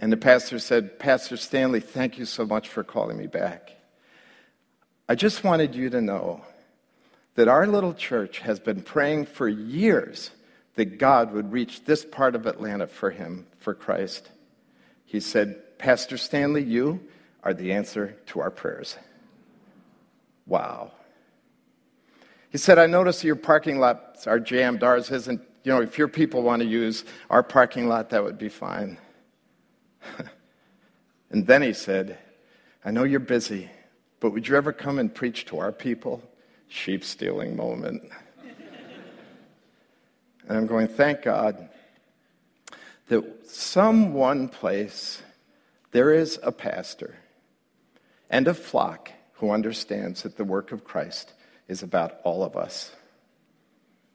And 0.01 0.11
the 0.11 0.17
pastor 0.17 0.59
said, 0.59 0.99
Pastor 0.99 1.37
Stanley, 1.37 1.81
thank 1.81 2.19
you 2.19 2.25
so 2.25 2.47
much 2.47 2.69
for 2.69 2.83
calling 2.83 3.19
me 3.19 3.27
back. 3.27 3.77
I 5.09 5.15
just 5.15 5.45
wanted 5.45 5.75
you 5.75 5.91
to 5.91 6.01
know 6.01 6.43
that 7.35 7.49
our 7.49 7.67
little 7.67 7.93
church 7.93 8.39
has 8.39 8.59
been 8.59 8.81
praying 8.81 9.27
for 9.27 9.47
years 9.47 10.31
that 10.77 10.99
God 10.99 11.33
would 11.33 11.53
reach 11.53 11.85
this 11.85 12.05
part 12.05 12.35
of 12.35 12.47
Atlanta 12.47 12.87
for 12.87 13.11
him, 13.11 13.47
for 13.59 13.75
Christ. 13.75 14.31
He 15.05 15.21
said, 15.21 15.79
Pastor 15.79 16.17
Stanley, 16.17 16.65
you 16.65 17.01
are 17.43 17.53
the 17.53 17.73
answer 17.73 18.17
to 18.27 18.41
our 18.41 18.51
prayers. 18.51 18.97
Wow. 20.47 20.93
He 22.49 22.59
said, 22.59 22.79
I 22.79 22.87
notice 22.87 23.23
your 23.23 23.37
parking 23.37 23.79
lots 23.79 24.27
are 24.27 24.41
jammed. 24.41 24.83
Ours 24.83 25.11
isn't. 25.11 25.43
You 25.63 25.73
know, 25.73 25.83
if 25.83 25.99
your 25.99 26.09
people 26.09 26.43
want 26.43 26.63
to 26.63 26.69
use 26.69 27.05
our 27.29 27.43
parking 27.43 27.87
lot, 27.87 28.11
that 28.11 28.25
would 28.25 28.39
be 28.39 28.49
fine. 28.49 28.97
and 31.31 31.47
then 31.47 31.63
he 31.63 31.73
said, 31.73 32.19
I 32.85 32.91
know 32.91 33.05
you're 33.05 33.21
busy, 33.21 33.71
but 34.21 34.31
would 34.31 34.49
you 34.49 34.57
ever 34.57 34.73
come 34.73 34.99
and 34.99 35.15
preach 35.15 35.47
to 35.47 35.59
our 35.59 35.73
people? 35.73 36.23
Sheep 36.69 37.05
stealing 37.05 37.57
moment. 37.57 38.03
and 40.49 40.59
I'm 40.59 40.67
going, 40.67 40.89
thank 40.89 41.23
God 41.23 41.69
that 43.09 43.49
some 43.49 44.15
one 44.15 44.49
place 44.49 45.23
there 45.91 46.13
is 46.13 46.39
a 46.43 46.53
pastor 46.53 47.17
and 48.31 48.47
a 48.47 48.55
flock 48.55 49.11
who 49.35 49.51
understands 49.51 50.23
that 50.23 50.37
the 50.37 50.45
work 50.45 50.71
of 50.71 50.85
Christ 50.85 51.33
is 51.67 51.83
about 51.83 52.21
all 52.23 52.45
of 52.45 52.57
us 52.57 52.93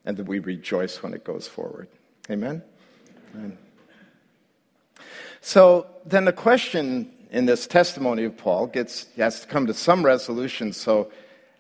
and 0.06 0.16
that 0.18 0.26
we 0.26 0.40
rejoice 0.40 1.04
when 1.04 1.14
it 1.14 1.24
goes 1.24 1.48
forward. 1.48 1.90
Amen? 2.30 2.62
Amen. 3.36 3.58
So 5.46 5.86
then 6.08 6.26
the 6.26 6.34
question 6.34 7.08
in 7.30 7.46
this 7.46 7.68
testimony 7.68 8.24
of 8.24 8.36
Paul 8.36 8.66
gets 8.66 9.06
he 9.16 9.22
has 9.22 9.42
to 9.42 9.48
come 9.48 9.68
to 9.68 9.76
some 9.76 10.04
resolution. 10.04 10.74
So 10.74 11.12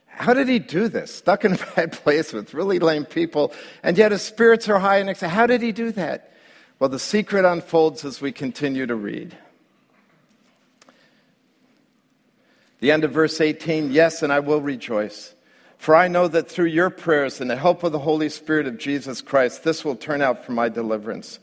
how 0.07 0.33
did 0.33 0.47
he 0.47 0.57
do 0.57 0.87
this? 0.87 1.13
Stuck 1.13 1.45
in 1.45 1.53
a 1.53 1.57
bad 1.75 1.91
place 1.91 2.33
with 2.33 2.55
really 2.55 2.79
lame 2.79 3.05
people, 3.05 3.53
and 3.83 3.95
yet 3.95 4.11
his 4.11 4.23
spirits 4.23 4.67
are 4.69 4.79
high 4.79 4.97
and. 4.97 5.15
How 5.15 5.45
did 5.45 5.61
he 5.61 5.71
do 5.71 5.91
that? 5.91 6.31
Well, 6.79 6.89
the 6.89 6.97
secret 6.97 7.45
unfolds 7.45 8.03
as 8.03 8.21
we 8.21 8.31
continue 8.31 8.87
to 8.87 8.95
read. 8.95 9.37
The 12.79 12.91
end 12.91 13.03
of 13.03 13.11
verse 13.11 13.39
18 13.39 13.91
Yes, 13.91 14.23
and 14.23 14.33
I 14.33 14.39
will 14.39 14.61
rejoice. 14.61 15.35
For 15.77 15.95
I 15.95 16.07
know 16.07 16.27
that 16.27 16.49
through 16.49 16.69
your 16.69 16.89
prayers 16.89 17.39
and 17.39 17.51
the 17.51 17.55
help 17.55 17.83
of 17.83 17.91
the 17.91 17.99
Holy 17.99 18.29
Spirit 18.29 18.65
of 18.65 18.79
Jesus 18.79 19.21
Christ, 19.21 19.63
this 19.63 19.85
will 19.85 19.95
turn 19.95 20.23
out 20.23 20.43
for 20.43 20.53
my 20.53 20.69
deliverance 20.69 21.37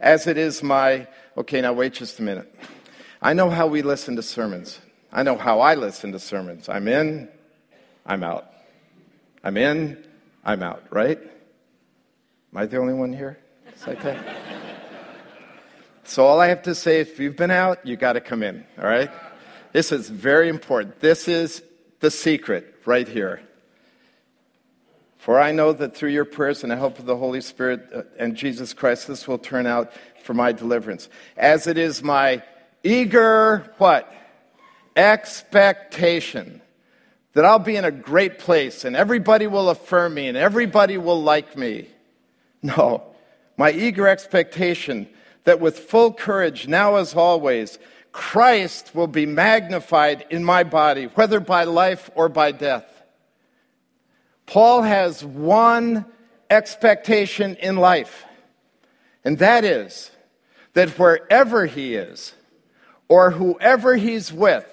as 0.00 0.26
it 0.26 0.38
is 0.38 0.62
my. 0.62 1.06
Okay, 1.36 1.60
now 1.60 1.72
wait 1.72 1.94
just 1.94 2.20
a 2.20 2.22
minute. 2.22 2.52
I 3.20 3.32
know 3.32 3.50
how 3.50 3.66
we 3.66 3.82
listen 3.82 4.14
to 4.16 4.22
sermons. 4.22 4.78
I 5.12 5.22
know 5.22 5.36
how 5.36 5.60
I 5.60 5.74
listen 5.74 6.12
to 6.12 6.18
sermons. 6.18 6.68
I'm 6.68 6.86
in, 6.86 7.28
I'm 8.06 8.22
out. 8.22 8.52
I'm 9.42 9.56
in, 9.56 10.04
I'm 10.44 10.62
out, 10.62 10.84
right? 10.90 11.18
Am 11.18 12.56
I 12.56 12.66
the 12.66 12.76
only 12.76 12.94
one 12.94 13.12
here? 13.12 13.38
It's 13.66 13.86
like 13.86 14.02
that. 14.02 14.24
so 16.04 16.24
all 16.24 16.40
I 16.40 16.46
have 16.48 16.62
to 16.62 16.74
say, 16.74 17.00
if 17.00 17.18
you've 17.18 17.36
been 17.36 17.50
out, 17.50 17.84
you 17.84 17.96
got 17.96 18.12
to 18.12 18.20
come 18.20 18.42
in, 18.42 18.64
all 18.78 18.86
right? 18.86 19.10
This 19.72 19.90
is 19.90 20.08
very 20.08 20.48
important. 20.48 21.00
This 21.00 21.26
is 21.26 21.62
the 21.98 22.10
secret 22.10 22.74
right 22.86 23.08
here. 23.08 23.40
For 25.24 25.40
I 25.40 25.52
know 25.52 25.72
that 25.72 25.96
through 25.96 26.10
your 26.10 26.26
prayers 26.26 26.64
and 26.64 26.70
the 26.70 26.76
help 26.76 26.98
of 26.98 27.06
the 27.06 27.16
Holy 27.16 27.40
Spirit 27.40 27.88
uh, 27.94 28.02
and 28.18 28.36
Jesus 28.36 28.74
Christ, 28.74 29.08
this 29.08 29.26
will 29.26 29.38
turn 29.38 29.66
out 29.66 29.90
for 30.22 30.34
my 30.34 30.52
deliverance. 30.52 31.08
As 31.34 31.66
it 31.66 31.78
is 31.78 32.02
my 32.02 32.42
eager, 32.82 33.72
what? 33.78 34.12
Expectation 34.94 36.60
that 37.32 37.46
I'll 37.46 37.58
be 37.58 37.76
in 37.76 37.86
a 37.86 37.90
great 37.90 38.38
place 38.38 38.84
and 38.84 38.94
everybody 38.94 39.46
will 39.46 39.70
affirm 39.70 40.12
me 40.12 40.28
and 40.28 40.36
everybody 40.36 40.98
will 40.98 41.22
like 41.22 41.56
me. 41.56 41.88
No, 42.62 43.02
my 43.56 43.72
eager 43.72 44.06
expectation 44.06 45.08
that 45.44 45.58
with 45.58 45.78
full 45.78 46.12
courage, 46.12 46.68
now 46.68 46.96
as 46.96 47.14
always, 47.14 47.78
Christ 48.12 48.94
will 48.94 49.06
be 49.06 49.24
magnified 49.24 50.26
in 50.28 50.44
my 50.44 50.64
body, 50.64 51.06
whether 51.06 51.40
by 51.40 51.64
life 51.64 52.10
or 52.14 52.28
by 52.28 52.52
death. 52.52 52.93
Paul 54.46 54.82
has 54.82 55.24
one 55.24 56.04
expectation 56.50 57.56
in 57.56 57.76
life, 57.76 58.24
and 59.24 59.38
that 59.38 59.64
is 59.64 60.10
that 60.74 60.98
wherever 60.98 61.66
he 61.66 61.94
is 61.94 62.34
or 63.08 63.30
whoever 63.30 63.96
he's 63.96 64.32
with, 64.32 64.66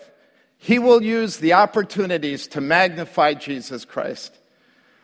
he 0.58 0.78
will 0.78 1.02
use 1.02 1.38
the 1.38 1.54
opportunities 1.54 2.48
to 2.48 2.62
magnify 2.62 3.34
Jesus 3.34 3.86
Christ. 3.86 4.38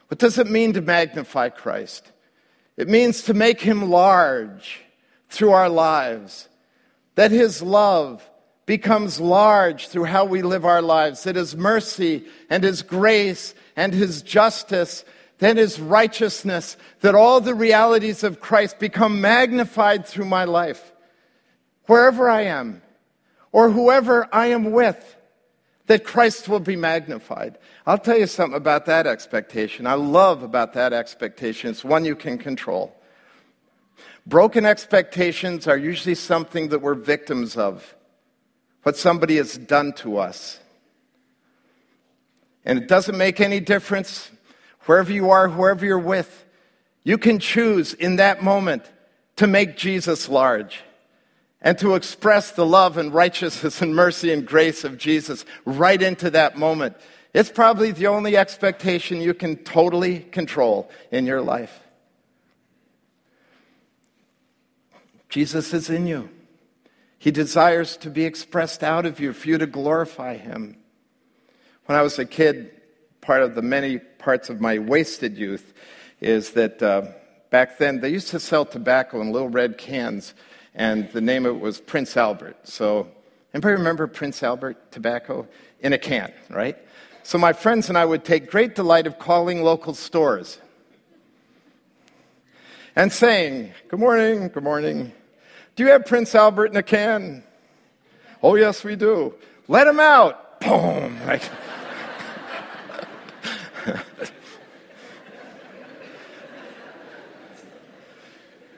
What 0.10 0.19
does 0.19 0.38
it 0.38 0.49
mean 0.49 0.73
to 0.73 0.82
magnify 0.82 1.49
Christ? 1.49 2.12
It 2.77 2.88
means 2.88 3.23
to 3.23 3.34
make 3.34 3.60
him 3.62 3.89
large 3.89 4.82
through 5.30 5.51
our 5.51 5.69
lives, 5.69 6.47
that 7.15 7.32
his 7.32 7.62
love 7.62 8.27
becomes 8.65 9.19
large 9.19 9.88
through 9.88 10.03
how 10.03 10.25
we 10.25 10.41
live 10.41 10.65
our 10.65 10.82
lives, 10.82 11.23
that 11.23 11.36
his 11.36 11.56
mercy 11.56 12.25
and 12.49 12.63
his 12.63 12.82
grace 12.82 13.56
and 13.77 13.93
his 13.93 14.21
justice, 14.21 15.05
then 15.37 15.55
his 15.55 15.79
righteousness, 15.79 16.75
that 17.01 17.15
all 17.15 17.39
the 17.39 17.55
realities 17.55 18.23
of 18.23 18.41
Christ 18.41 18.79
become 18.79 19.21
magnified 19.21 20.05
through 20.05 20.25
my 20.25 20.43
life. 20.43 20.91
Wherever 21.85 22.29
I 22.29 22.41
am, 22.41 22.81
or 23.53 23.69
whoever 23.69 24.27
I 24.33 24.47
am 24.47 24.71
with, 24.71 25.15
that 25.85 26.03
Christ 26.03 26.49
will 26.49 26.59
be 26.59 26.75
magnified. 26.75 27.57
I'll 27.85 27.97
tell 27.97 28.17
you 28.17 28.27
something 28.27 28.57
about 28.57 28.87
that 28.87 29.07
expectation. 29.07 29.87
I 29.87 29.93
love 29.93 30.43
about 30.43 30.73
that 30.73 30.91
expectation. 30.91 31.69
It's 31.69 31.85
one 31.85 32.03
you 32.03 32.15
can 32.15 32.37
control. 32.37 32.93
Broken 34.25 34.65
expectations 34.65 35.67
are 35.67 35.77
usually 35.77 36.15
something 36.15 36.67
that 36.69 36.81
we're 36.81 36.95
victims 36.95 37.55
of, 37.55 37.95
what 38.83 38.97
somebody 38.97 39.37
has 39.37 39.57
done 39.57 39.93
to 39.93 40.17
us. 40.17 40.59
And 42.67 42.77
it 42.77 42.89
doesn't 42.89 43.17
make 43.17 43.39
any 43.39 43.62
difference 43.62 44.30
wherever 44.82 45.12
you 45.12 45.30
are, 45.32 45.47
whoever 45.47 45.86
you're 45.86 45.97
with. 45.97 46.45
You 47.01 47.17
can 47.17 47.39
choose 47.39 47.93
in 47.93 48.17
that 48.17 48.43
moment 48.43 48.84
to 49.38 49.47
make 49.47 49.77
Jesus 49.77 50.27
large 50.27 50.82
and 51.62 51.77
to 51.80 51.95
express 51.95 52.51
the 52.51 52.65
love 52.65 52.97
and 52.97 53.13
righteousness 53.13 53.82
and 53.82 53.95
mercy 53.95 54.34
and 54.34 54.45
grace 54.45 54.84
of 54.84 54.97
Jesus 54.97 55.45
right 55.63 56.01
into 56.01 56.30
that 56.32 56.58
moment. 56.58 56.97
It's 57.34 57.49
probably 57.49 57.91
the 57.91 58.08
only 58.08 58.36
expectation 58.36 59.21
you 59.21 59.34
can 59.34 59.56
totally 59.63 60.19
control 60.19 60.91
in 61.10 61.25
your 61.25 61.41
life. 61.41 61.80
Jesus 65.30 65.73
is 65.73 65.89
in 65.89 66.06
you. 66.06 66.30
He 67.17 67.32
desires 67.32 67.95
to 67.97 68.10
be 68.10 68.25
expressed 68.25 68.84
out 68.84 69.06
of 69.06 69.21
you 69.21 69.32
for 69.32 69.47
you 69.47 69.58
to 69.58 69.67
glorify 69.67 70.36
Him. 70.36 70.76
When 71.88 71.97
I 71.97 72.02
was 72.02 72.19
a 72.19 72.26
kid, 72.26 72.71
part 73.21 73.43
of 73.43 73.56
the 73.56 73.62
many 73.62 74.00
parts 74.00 74.50
of 74.50 74.60
my 74.60 74.78
wasted 74.78 75.38
youth 75.38 75.73
is 76.19 76.52
that 76.52 76.84
uh, 76.84 77.04
back 77.50 77.78
then 77.78 78.02
they 78.02 78.10
used 78.10 78.28
to 78.32 78.41
sell 78.41 78.65
tobacco 78.65 79.21
in 79.21 79.32
little 79.32 79.47
red 79.47 79.78
cans, 79.78 80.34
and 80.76 81.10
the 81.13 81.21
name 81.21 81.45
of 81.45 81.56
it 81.56 81.60
was 81.62 81.80
Prince 81.80 82.17
Albert. 82.17 82.58
So, 82.67 83.08
anybody 83.54 83.76
remember 83.76 84.06
Prince 84.06 84.43
Albert 84.43 84.91
tobacco 84.91 85.47
in 85.80 85.93
a 85.93 85.97
can, 85.97 86.34
right? 86.50 86.78
So 87.23 87.38
my 87.38 87.54
friends 87.54 87.88
and 87.88 87.97
I 87.97 88.04
would 88.04 88.26
take 88.26 88.52
great 88.52 88.76
delight 88.76 89.08
of 89.08 89.17
calling 89.17 89.63
local 89.63 89.93
stores 89.93 90.60
and 92.97 93.13
saying, 93.13 93.71
"Good 93.88 94.00
morning, 94.02 94.50
good 94.50 94.63
morning. 94.63 95.13
Do 95.78 95.86
you 95.86 95.91
have 95.91 96.06
Prince 96.06 96.36
Albert 96.36 96.71
in 96.71 96.76
a 96.76 96.84
can?" 96.84 97.43
"Oh 98.43 98.56
yes, 98.56 98.84
we 98.84 98.97
do." 98.97 99.36
"Let 99.69 99.88
him 99.88 100.02
out." 100.02 100.60
Boom. 100.60 101.17
Like, 101.28 101.43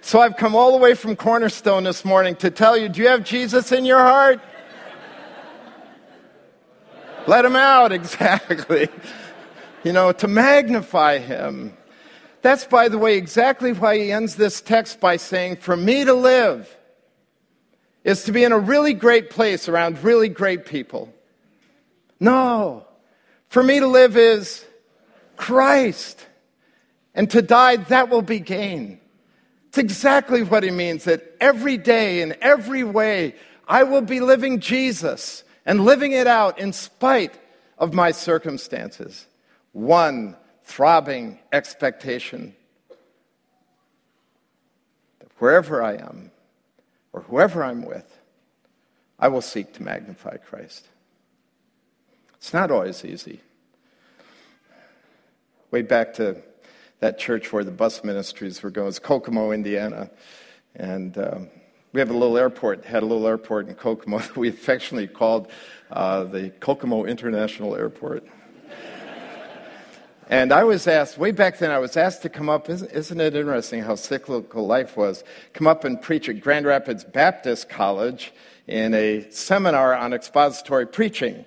So 0.10 0.20
I've 0.20 0.38
come 0.38 0.56
all 0.56 0.72
the 0.72 0.80
way 0.80 0.96
from 0.96 1.16
Cornerstone 1.16 1.84
this 1.84 2.04
morning 2.04 2.36
to 2.38 2.50
tell 2.50 2.76
you 2.76 2.90
do 2.90 3.00
you 3.00 3.10
have 3.10 3.24
Jesus 3.24 3.72
in 3.72 3.86
your 3.86 4.00
heart? 4.00 4.42
Let 7.28 7.46
him 7.46 7.56
out, 7.56 7.92
exactly. 7.92 8.90
You 9.84 9.94
know, 9.94 10.12
to 10.14 10.28
magnify 10.28 11.20
him. 11.20 11.78
That's, 12.42 12.66
by 12.66 12.90
the 12.90 12.98
way, 12.98 13.18
exactly 13.18 13.72
why 13.72 14.00
he 14.00 14.12
ends 14.12 14.36
this 14.36 14.62
text 14.62 15.00
by 15.00 15.18
saying, 15.18 15.58
For 15.58 15.78
me 15.78 16.04
to 16.06 16.16
live 16.16 16.76
is 18.04 18.24
to 18.24 18.32
be 18.32 18.44
in 18.44 18.52
a 18.52 18.58
really 18.58 18.96
great 18.96 19.30
place 19.30 19.70
around 19.70 20.04
really 20.04 20.28
great 20.28 20.66
people. 20.66 21.14
No. 22.20 22.88
For 23.50 23.62
me 23.62 23.80
to 23.80 23.86
live 23.86 24.18
is 24.18 24.66
Christ. 25.36 26.26
And 27.14 27.30
to 27.30 27.44
die, 27.44 27.76
that 27.76 28.10
will 28.10 28.24
be 28.24 28.40
gain. 28.40 29.00
It's 29.70 29.78
exactly 29.78 30.42
what 30.42 30.64
he 30.64 30.72
means 30.72 31.04
that 31.04 31.36
every 31.40 31.78
day, 31.78 32.22
in 32.22 32.36
every 32.42 32.84
way, 32.84 33.36
I 33.68 33.84
will 33.84 34.02
be 34.02 34.20
living 34.20 34.60
Jesus 34.60 35.44
and 35.64 35.86
living 35.86 36.12
it 36.12 36.26
out 36.26 36.58
in 36.58 36.74
spite 36.74 37.40
of 37.78 37.94
my 37.94 38.10
circumstances. 38.10 39.28
One 39.72 40.36
throbbing 40.64 41.38
expectation 41.54 42.56
that 45.20 45.30
wherever 45.38 45.84
I 45.84 45.98
am 45.98 46.32
or 47.14 47.22
whoever 47.22 47.64
I'm 47.64 47.86
with, 47.86 48.20
I 49.20 49.28
will 49.28 49.42
seek 49.42 49.74
to 49.74 49.84
magnify 49.84 50.38
Christ. 50.38 50.88
It's 52.38 52.54
not 52.54 52.72
always 52.72 53.06
easy. 53.06 53.40
Way 55.70 55.84
back 55.84 56.16
to 56.16 56.42
that 57.00 57.18
church 57.18 57.52
where 57.54 57.64
the 57.64 57.72
bus 57.72 58.04
ministries 58.04 58.62
were 58.62 58.72
going. 58.72 58.90
It's 58.90 59.00
Kokomo, 59.00 59.52
Indiana. 59.52 60.10
And 60.76 61.18
um, 61.18 61.50
we 61.94 62.00
have 62.00 62.10
a 62.10 62.14
little 62.14 62.38
airport, 62.38 62.86
had 62.86 63.04
a 63.04 63.06
little 63.06 63.28
airport 63.28 63.68
in 63.68 63.76
Kokomo 63.76 64.20
that 64.20 64.36
we 64.36 64.50
affectionately 64.50 65.08
called 65.08 65.50
uh, 65.92 66.26
the 66.26 66.50
Kokomo 66.60 67.06
International 67.06 67.76
Airport. 67.76 68.26
and 70.30 70.52
I 70.52 70.64
was 70.64 70.88
asked, 70.88 71.18
way 71.18 71.32
back 71.32 71.58
then, 71.58 71.72
I 71.72 71.80
was 71.80 71.98
asked 71.98 72.22
to 72.24 72.30
come 72.30 72.50
up, 72.50 72.70
isn't, 72.70 72.92
isn't 72.92 73.20
it 73.20 73.36
interesting 73.36 73.82
how 73.82 73.96
cyclical 73.96 74.68
life 74.68 74.98
was, 74.98 75.24
come 75.54 75.68
up 75.68 75.84
and 75.84 76.02
preach 76.02 76.30
at 76.30 76.42
Grand 76.42 76.66
Rapids 76.66 77.04
Baptist 77.04 77.70
College 77.70 78.34
in 78.68 78.94
a 78.94 79.28
seminar 79.32 79.96
on 79.96 80.14
expository 80.14 80.86
preaching. 80.86 81.46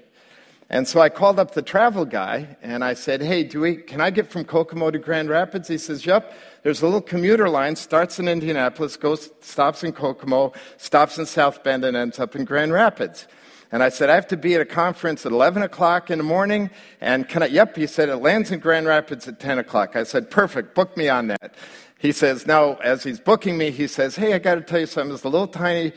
And 0.72 0.88
so 0.88 1.02
I 1.02 1.11
called 1.11 1.38
up 1.38 1.52
the 1.52 1.61
travel 1.61 2.06
guy 2.06 2.56
and 2.62 2.82
I 2.82 2.94
said, 2.94 3.20
Hey, 3.20 3.44
do 3.44 3.61
we, 3.61 3.76
can 3.76 4.00
I 4.00 4.08
get 4.08 4.30
from 4.30 4.46
Kokomo 4.46 4.90
to 4.90 4.98
Grand 4.98 5.28
Rapids? 5.28 5.68
He 5.68 5.76
says, 5.76 6.06
Yep. 6.06 6.35
There's 6.62 6.80
a 6.80 6.87
little 6.87 7.02
commuter 7.02 7.48
line, 7.50 7.76
starts 7.76 8.18
in 8.18 8.26
Indianapolis, 8.26 8.96
goes, 8.96 9.30
stops 9.40 9.85
in 9.85 9.92
Kokomo, 9.92 10.52
stops 10.78 11.18
in 11.18 11.26
South 11.26 11.62
Bend, 11.62 11.85
and 11.85 11.96
ends 11.96 12.18
up 12.18 12.35
in 12.35 12.44
Grand 12.44 12.72
Rapids. 12.72 13.26
And 13.70 13.82
I 13.82 13.90
said, 13.90 14.08
I 14.08 14.14
have 14.14 14.28
to 14.28 14.37
be 14.37 14.54
at 14.54 14.61
a 14.61 14.64
conference 14.64 15.26
at 15.26 15.32
11 15.32 15.62
o'clock 15.62 16.11
in 16.11 16.18
the 16.18 16.24
morning. 16.24 16.70
And 17.00 17.28
can 17.28 17.42
I, 17.42 17.46
yep, 17.46 17.76
he 17.76 17.87
said, 17.87 18.08
it 18.08 18.16
lands 18.16 18.50
in 18.50 18.61
Grand 18.61 18.87
Rapids 18.87 19.26
at 19.28 19.40
10 19.40 19.58
o'clock. 19.58 19.96
I 19.96 20.04
said, 20.04 20.30
perfect, 20.30 20.74
book 20.74 20.96
me 20.96 21.08
on 21.08 21.26
that. 21.26 21.54
He 21.98 22.12
says, 22.12 22.46
now, 22.46 22.74
as 22.76 23.02
he's 23.02 23.20
booking 23.20 23.58
me, 23.58 23.72
he 23.72 23.87
says, 23.87 24.16
hey, 24.16 24.35
I 24.35 24.38
got 24.38 24.54
to 24.54 24.62
tell 24.62 24.80
you 24.80 24.87
something. 24.87 25.14
It's 25.14 25.24
a 25.24 25.28
little 25.28 25.48
tiny 25.48 25.92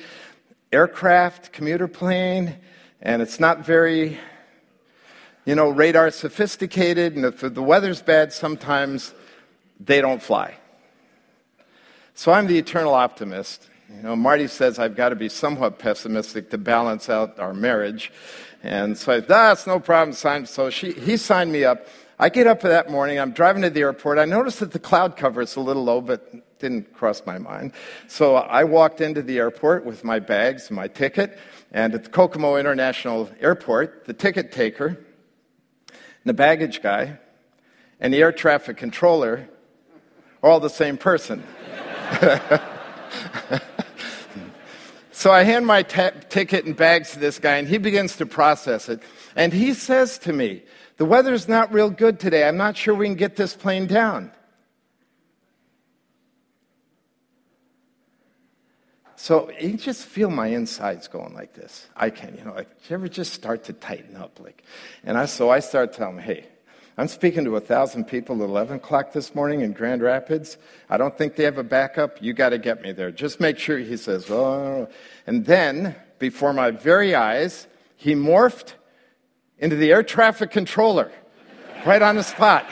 aircraft, 0.74 1.54
commuter 1.54 1.88
plane, 1.88 2.58
and 3.02 3.22
it's 3.22 3.40
not 3.40 3.66
very 3.66 4.20
you 5.46 5.54
know, 5.56 5.70
radar's 5.70 6.16
sophisticated, 6.16 7.16
and 7.16 7.24
if 7.24 7.40
the 7.42 7.62
weather's 7.62 8.02
bad, 8.02 8.34
sometimes 8.34 9.14
they 9.80 10.02
don't 10.02 10.22
fly. 10.22 10.56
So 12.16 12.32
I'm 12.32 12.48
the 12.48 12.58
eternal 12.58 12.94
optimist. 12.94 13.70
You 13.96 14.02
know, 14.02 14.16
Martie 14.16 14.48
says 14.48 14.80
I've 14.80 14.96
got 14.96 15.10
to 15.10 15.16
be 15.16 15.30
somewhat 15.30 15.78
pessimistic 15.78 16.50
to 16.50 16.58
balance 16.58 17.10
out 17.10 17.40
our 17.40 17.54
marriage. 17.54 18.12
And 18.64 18.98
so 18.98 19.14
I 19.14 19.20
said, 19.20 19.32
ah, 19.32 19.56
no 19.68 19.80
problem. 19.80 20.46
So 20.46 20.70
she, 20.70 20.94
he 20.94 21.18
signed 21.18 21.52
me 21.52 21.64
up. 21.64 21.86
I 22.18 22.30
get 22.30 22.48
up 22.48 22.62
that 22.62 22.90
morning. 22.90 23.20
I'm 23.20 23.32
driving 23.32 23.62
to 23.62 23.70
the 23.70 23.82
airport. 23.82 24.18
I 24.18 24.26
noticed 24.26 24.62
that 24.62 24.72
the 24.72 24.80
cloud 24.80 25.18
cover 25.18 25.42
is 25.42 25.56
a 25.58 25.60
little 25.60 25.84
low, 25.84 26.02
but 26.02 26.58
didn't 26.60 26.94
cross 26.94 27.22
my 27.26 27.38
mind. 27.38 27.74
So 28.08 28.38
I 28.38 28.64
walked 28.64 29.02
into 29.02 29.22
the 29.22 29.38
airport 29.38 29.86
with 29.86 30.04
my 30.04 30.20
bags 30.20 30.70
and 30.70 30.78
my 30.78 30.88
ticket. 30.88 31.38
And 31.72 31.94
at 31.94 32.06
the 32.06 32.10
Kokomo 32.10 32.56
International 32.56 33.30
Airport, 33.42 34.06
the 34.06 34.14
ticket 34.14 34.52
taker 34.52 35.06
the 36.26 36.34
baggage 36.34 36.82
guy 36.82 37.18
and 38.00 38.14
the 38.14 38.22
air 38.22 38.32
traffic 38.32 38.78
controller 38.78 39.48
are 40.44 40.50
all 40.50 40.60
the 40.60 40.70
same 40.70 40.98
person. 40.98 41.44
so 45.12 45.32
I 45.32 45.44
hand 45.44 45.66
my 45.66 45.84
t- 45.84 46.10
ticket 46.30 46.66
and 46.66 46.76
bags 46.76 47.12
to 47.12 47.20
this 47.20 47.40
guy, 47.40 47.56
and 47.58 47.68
he 47.68 47.78
begins 47.78 48.18
to 48.18 48.26
process 48.26 48.90
it. 48.90 49.02
And 49.36 49.54
he 49.54 49.74
says 49.74 50.18
to 50.20 50.34
me, 50.34 50.64
The 50.98 51.06
weather's 51.06 51.48
not 51.48 51.74
real 51.74 51.90
good 51.90 52.20
today. 52.20 52.48
I'm 52.48 52.58
not 52.58 52.78
sure 52.78 52.94
we 52.94 53.08
can 53.08 53.16
get 53.16 53.36
this 53.36 53.56
plane 53.56 53.88
down. 53.88 54.32
So 59.26 59.50
you 59.60 59.76
just 59.76 60.06
feel 60.06 60.30
my 60.30 60.46
insides 60.46 61.08
going 61.08 61.34
like 61.34 61.56
this. 61.56 61.88
I 61.96 62.12
can, 62.12 62.36
you 62.38 62.46
know, 62.46 62.54
like, 62.54 62.70
you 62.88 62.94
ever 62.94 63.08
just 63.08 63.34
start 63.34 63.64
to 63.64 63.74
tighten 63.74 64.16
up? 64.16 64.40
Like, 64.40 64.64
and 65.04 65.18
I, 65.18 65.26
so 65.26 65.50
I 65.50 65.62
start 65.62 65.94
telling 65.94 66.18
him, 66.18 66.22
hey, 66.22 66.46
I'm 66.96 67.08
speaking 67.08 67.44
to 67.46 67.56
a 67.56 67.60
thousand 67.60 68.06
people 68.06 68.44
at 68.44 68.48
11 68.48 68.76
o'clock 68.76 69.14
this 69.14 69.34
morning 69.34 69.62
in 69.62 69.74
Grand 69.74 70.04
Rapids. 70.04 70.60
I 70.92 70.98
don't 70.98 71.18
think 71.18 71.38
they 71.38 71.44
have 71.44 71.58
a 71.58 71.64
backup. 71.64 72.22
You 72.22 72.34
got 72.34 72.50
to 72.50 72.60
get 72.60 72.84
me 72.84 72.92
there. 72.92 73.10
Just 73.10 73.40
make 73.40 73.58
sure. 73.58 73.80
He 73.80 73.98
says, 73.98 74.30
oh. 74.30 74.88
And 75.26 75.44
then, 75.44 75.96
before 76.20 76.54
my 76.54 76.70
very 76.70 77.16
eyes, 77.16 77.66
he 77.96 78.14
morphed 78.14 78.74
into 79.58 79.76
the 79.76 79.92
air 79.92 80.04
traffic 80.04 80.52
controller 80.52 81.12
right 81.84 82.04
on 82.04 82.16
the 82.16 82.24
spot. 82.24 82.64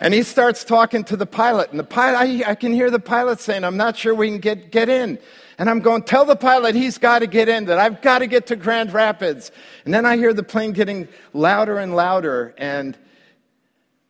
And 0.00 0.14
he 0.14 0.22
starts 0.22 0.64
talking 0.64 1.04
to 1.04 1.16
the 1.16 1.26
pilot, 1.26 1.70
and 1.70 1.78
the 1.78 1.84
pilot, 1.84 2.18
I, 2.18 2.50
I, 2.52 2.54
can 2.54 2.72
hear 2.72 2.90
the 2.90 2.98
pilot 2.98 3.38
saying, 3.38 3.64
I'm 3.64 3.76
not 3.76 3.98
sure 3.98 4.14
we 4.14 4.28
can 4.28 4.38
get, 4.38 4.72
get 4.72 4.88
in. 4.88 5.18
And 5.58 5.68
I'm 5.68 5.80
going, 5.80 6.04
tell 6.04 6.24
the 6.24 6.36
pilot 6.36 6.74
he's 6.74 6.96
got 6.96 7.18
to 7.18 7.26
get 7.26 7.50
in, 7.50 7.66
that 7.66 7.78
I've 7.78 8.00
got 8.00 8.20
to 8.20 8.26
get 8.26 8.46
to 8.46 8.56
Grand 8.56 8.94
Rapids. 8.94 9.52
And 9.84 9.92
then 9.92 10.06
I 10.06 10.16
hear 10.16 10.32
the 10.32 10.42
plane 10.42 10.72
getting 10.72 11.06
louder 11.34 11.78
and 11.78 11.94
louder, 11.94 12.54
and 12.56 12.96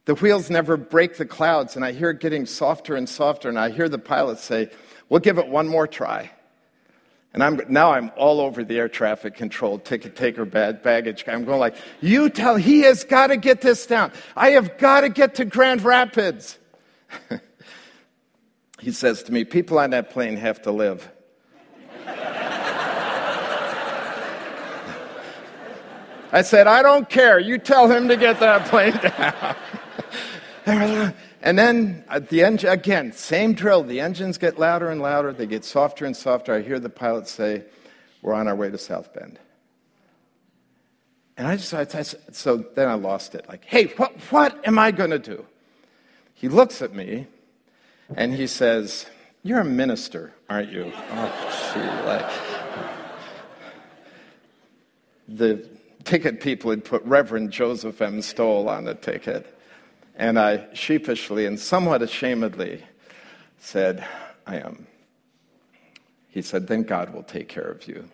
the 0.05 0.15
wheels 0.15 0.49
never 0.49 0.77
break 0.77 1.17
the 1.17 1.27
clouds, 1.27 1.75
and 1.75 1.85
I 1.85 1.91
hear 1.91 2.11
it 2.11 2.21
getting 2.21 2.47
softer 2.47 2.95
and 2.95 3.09
softer, 3.09 3.49
and 3.49 3.59
I 3.59 3.71
hear 3.71 3.89
the 3.89 3.99
pilot 3.99 4.39
say, 4.39 4.71
We'll 5.09 5.19
give 5.19 5.39
it 5.39 5.49
one 5.49 5.67
more 5.67 5.89
try. 5.89 6.31
And 7.33 7.45
I'm, 7.45 7.61
now 7.69 7.93
I'm 7.93 8.11
all 8.17 8.41
over 8.41 8.65
the 8.65 8.77
air 8.77 8.89
traffic 8.89 9.37
control, 9.37 9.79
ticket 9.79 10.17
taker, 10.17 10.45
bad 10.45 10.83
baggage 10.83 11.25
guy. 11.25 11.33
I'm 11.33 11.45
going 11.45 11.61
like, 11.61 11.77
you 12.01 12.29
tell, 12.29 12.57
he 12.57 12.81
has 12.81 13.05
got 13.05 13.29
to 13.29 13.37
get 13.37 13.61
this 13.61 13.87
down. 13.87 14.11
I 14.37 14.51
have 14.51 14.77
got 14.79 15.03
to 15.03 15.09
get 15.09 15.37
to 15.37 15.45
Grand 15.45 15.83
Rapids. 15.83 16.59
he 18.81 18.91
says 18.91 19.23
to 19.25 19.33
me, 19.33 19.45
people 19.45 19.79
on 19.79 19.91
that 19.91 20.11
plane 20.11 20.37
have 20.39 20.61
to 20.63 20.73
live. 20.73 21.09
I 26.33 26.43
said, 26.43 26.67
I 26.67 26.83
don't 26.83 27.09
care. 27.09 27.39
You 27.39 27.59
tell 27.59 27.89
him 27.89 28.09
to 28.09 28.17
get 28.17 28.41
that 28.41 28.67
plane 28.67 28.97
down. 30.67 31.15
And 31.43 31.59
then 31.59 32.05
at 32.09 32.29
the 32.29 32.45
engine, 32.45 32.69
again, 32.69 33.13
same 33.13 33.55
drill. 33.55 33.83
The 33.83 34.01
engines 34.01 34.37
get 34.37 34.59
louder 34.59 34.91
and 34.91 35.01
louder. 35.01 35.33
They 35.33 35.47
get 35.47 35.65
softer 35.65 36.05
and 36.05 36.17
softer. 36.17 36.55
I 36.55 36.61
hear 36.61 36.79
the 36.79 36.91
pilot 36.91 37.29
say, 37.29 37.65
We're 38.23 38.35
on 38.35 38.47
our 38.47 38.55
way 38.55 38.71
to 38.71 38.79
South 38.79 39.15
Bend. 39.15 39.39
And 41.39 41.49
I 41.49 41.57
just, 41.57 41.73
I, 41.73 41.87
I, 41.99 42.03
so 42.03 42.59
then 42.75 42.87
I 42.89 42.95
lost 42.95 43.35
it. 43.35 43.49
Like, 43.49 43.65
hey, 43.65 43.87
what, 43.97 44.13
what 44.31 44.67
am 44.67 44.79
I 44.79 44.91
going 44.91 45.09
to 45.09 45.19
do? 45.19 45.47
He 46.35 46.49
looks 46.49 46.83
at 46.83 46.95
me 46.95 47.27
and 48.15 48.35
he 48.35 48.47
says, 48.47 49.07
You're 49.43 49.61
a 49.61 49.65
minister, 49.65 50.35
aren't 50.51 50.71
you? 50.71 50.93
Oh, 50.95 51.73
gee, 51.75 52.07
like. 52.07 52.31
The 55.29 55.67
ticket 56.05 56.41
people 56.41 56.71
had 56.71 56.85
put 56.85 57.03
Reverend 57.05 57.53
Joseph 57.53 58.03
M. 58.03 58.21
Stowell 58.21 58.69
on 58.69 58.85
the 58.85 58.95
ticket. 58.95 59.59
And 60.17 60.39
I 60.39 60.73
sheepishly 60.75 61.47
and 61.47 61.59
somewhat 61.59 62.03
ashamedly 62.03 62.83
said, 63.59 64.07
I 64.47 64.57
am. 64.57 64.87
He 66.29 66.43
said, 66.43 66.67
Then 66.67 66.83
God 66.83 67.13
will 67.13 67.23
take 67.23 67.49
care 67.49 67.65
of 67.65 67.87
you. 67.89 68.09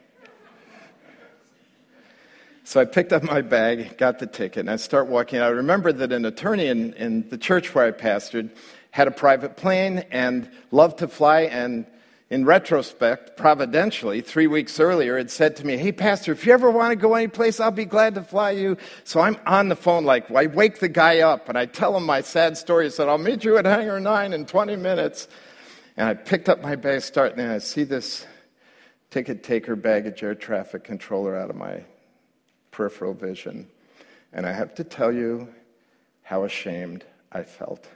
So 2.65 2.81
I 2.81 2.85
picked 2.85 3.13
up 3.13 3.23
my 3.23 3.43
bag, 3.43 3.97
got 3.97 4.19
the 4.19 4.27
ticket, 4.27 4.61
and 4.61 4.71
I 4.71 4.75
start 4.75 5.07
walking. 5.07 5.39
I 5.39 5.49
remember 5.49 5.93
that 5.93 6.11
an 6.11 6.25
attorney 6.25 6.67
in, 6.67 6.95
in 6.95 7.29
the 7.29 7.39
church 7.39 7.73
where 7.75 7.87
I 7.87 7.93
pastored 7.93 8.51
had 8.91 9.07
a 9.07 9.13
private 9.13 9.57
plane 9.57 10.05
and 10.11 10.51
loved 10.73 10.99
to 10.99 11.07
fly. 11.07 11.43
And 11.43 11.87
in 12.29 12.45
retrospect, 12.45 13.37
providentially, 13.37 14.21
three 14.21 14.49
weeks 14.49 14.81
earlier, 14.81 15.17
had 15.17 15.31
said 15.31 15.55
to 15.57 15.67
me, 15.67 15.77
Hey, 15.77 15.93
Pastor, 15.93 16.33
if 16.33 16.45
you 16.45 16.53
ever 16.53 16.71
want 16.71 16.91
to 16.91 16.97
go 16.97 17.15
anyplace, 17.15 17.61
I'll 17.61 17.71
be 17.71 17.85
glad 17.85 18.17
to 18.17 18.23
fly 18.23 18.51
you. 18.51 18.77
So 19.05 19.21
I'm 19.21 19.39
on 19.47 19.69
the 19.69 19.77
phone, 19.77 20.05
like, 20.05 20.31
I 20.31 20.47
wake 20.47 20.81
the 20.81 20.89
guy 20.89 21.21
up 21.21 21.49
and 21.49 21.57
I 21.57 21.67
tell 21.67 21.97
him 21.97 22.05
my 22.05 22.23
sad 22.23 22.59
story. 22.59 22.87
I 22.87 22.89
said, 22.89 23.09
I'll 23.09 23.19
meet 23.19 23.45
you 23.45 23.59
at 23.59 23.65
Hangar 23.65 24.01
9 24.01 24.33
in 24.33 24.45
20 24.45 24.75
minutes. 24.75 25.29
And 25.97 26.09
I 26.09 26.15
picked 26.15 26.49
up 26.49 26.61
my 26.63 26.75
bag, 26.75 27.03
starting, 27.03 27.39
and 27.39 27.53
I 27.53 27.59
see 27.59 27.85
this 27.85 28.27
ticket 29.11 29.45
taker 29.45 29.77
baggage 29.77 30.23
air 30.23 30.35
traffic 30.35 30.83
controller 30.83 31.37
out 31.37 31.49
of 31.49 31.57
my 31.57 31.85
peripheral 32.73 33.15
vision. 33.15 33.69
And 34.33 34.45
I 34.45 34.53
have 34.53 34.75
to 34.75 34.85
tell 34.85 35.13
you 35.13 35.49
how 36.23 36.43
ashamed 36.43 37.05
I 37.31 37.45
felt. 37.45 37.89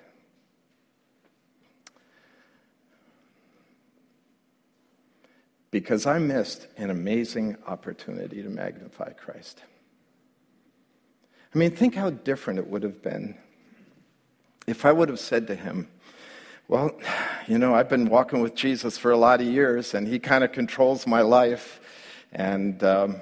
Because 5.71 6.07
I 6.07 6.19
missed 6.19 6.67
an 6.77 6.91
amazing 6.91 7.57
opportunity 7.67 8.43
to 8.43 8.49
magnify 8.49 9.11
Christ. 9.13 9.63
I 11.55 11.59
mean, 11.59 11.71
think 11.71 11.95
how 11.95 12.11
different 12.11 12.59
it 12.59 12.67
would 12.69 12.83
have 12.83 13.03
been 13.03 13.37
if 14.67 14.85
I 14.85 14.93
would 14.93 15.09
have 15.09 15.19
said 15.19 15.49
to 15.49 15.55
him, 15.57 15.89
Well, 16.69 16.93
you 17.49 17.59
know, 17.59 17.75
I've 17.75 17.89
been 17.89 18.09
walking 18.09 18.41
with 18.41 18.55
Jesus 18.55 18.97
for 18.97 19.11
a 19.11 19.17
lot 19.17 19.41
of 19.41 19.47
years, 19.47 19.95
and 19.95 20.07
he 20.07 20.19
kind 20.19 20.45
of 20.45 20.53
controls 20.53 21.07
my 21.07 21.23
life. 21.23 21.81
And 22.33 22.83
um, 22.85 23.17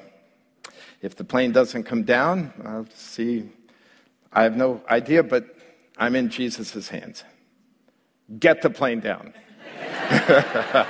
if 1.00 1.16
the 1.16 1.24
plane 1.24 1.52
doesn't 1.52 1.84
come 1.84 2.02
down, 2.02 2.52
I'll 2.64 2.87
see. 2.94 3.48
I 4.32 4.42
have 4.42 4.56
no 4.56 4.82
idea, 4.90 5.22
but 5.22 5.56
I'm 5.96 6.14
in 6.14 6.28
Jesus' 6.28 6.88
hands. 6.88 7.24
Get 8.38 8.61
the 8.61 8.70
plane 8.70 9.00
down. 9.00 9.32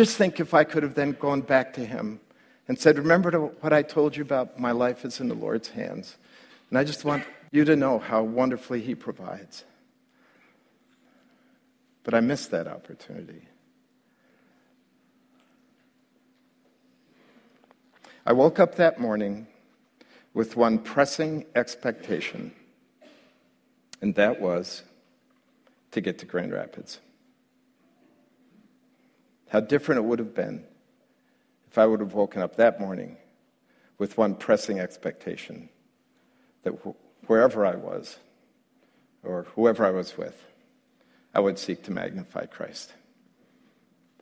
Just 0.00 0.16
think 0.16 0.40
if 0.40 0.54
I 0.54 0.64
could 0.64 0.82
have 0.82 0.94
then 0.94 1.12
gone 1.12 1.42
back 1.42 1.74
to 1.74 1.84
him 1.84 2.20
and 2.68 2.78
said, 2.78 2.96
Remember 2.96 3.38
what 3.38 3.74
I 3.74 3.82
told 3.82 4.16
you 4.16 4.22
about 4.22 4.58
my 4.58 4.70
life 4.70 5.04
is 5.04 5.20
in 5.20 5.28
the 5.28 5.34
Lord's 5.34 5.68
hands. 5.68 6.16
And 6.70 6.78
I 6.78 6.84
just 6.84 7.04
want 7.04 7.22
you 7.50 7.66
to 7.66 7.76
know 7.76 7.98
how 7.98 8.22
wonderfully 8.22 8.80
he 8.80 8.94
provides. 8.94 9.62
But 12.02 12.14
I 12.14 12.20
missed 12.20 12.50
that 12.50 12.66
opportunity. 12.66 13.42
I 18.24 18.32
woke 18.32 18.58
up 18.58 18.76
that 18.76 18.98
morning 18.98 19.48
with 20.32 20.56
one 20.56 20.78
pressing 20.78 21.44
expectation, 21.54 22.52
and 24.00 24.14
that 24.14 24.40
was 24.40 24.82
to 25.90 26.00
get 26.00 26.16
to 26.20 26.24
Grand 26.24 26.54
Rapids. 26.54 27.00
How 29.50 29.58
different 29.58 29.98
it 29.98 30.04
would 30.04 30.20
have 30.20 30.34
been 30.34 30.64
if 31.68 31.76
I 31.76 31.84
would 31.84 31.98
have 31.98 32.14
woken 32.14 32.40
up 32.40 32.56
that 32.56 32.80
morning 32.80 33.16
with 33.98 34.16
one 34.16 34.36
pressing 34.36 34.78
expectation 34.78 35.68
that 36.62 36.70
wherever 37.26 37.66
I 37.66 37.74
was, 37.74 38.18
or 39.24 39.46
whoever 39.56 39.84
I 39.84 39.90
was 39.90 40.16
with, 40.16 40.40
I 41.34 41.40
would 41.40 41.58
seek 41.58 41.82
to 41.84 41.90
magnify 41.90 42.46
Christ. 42.46 42.92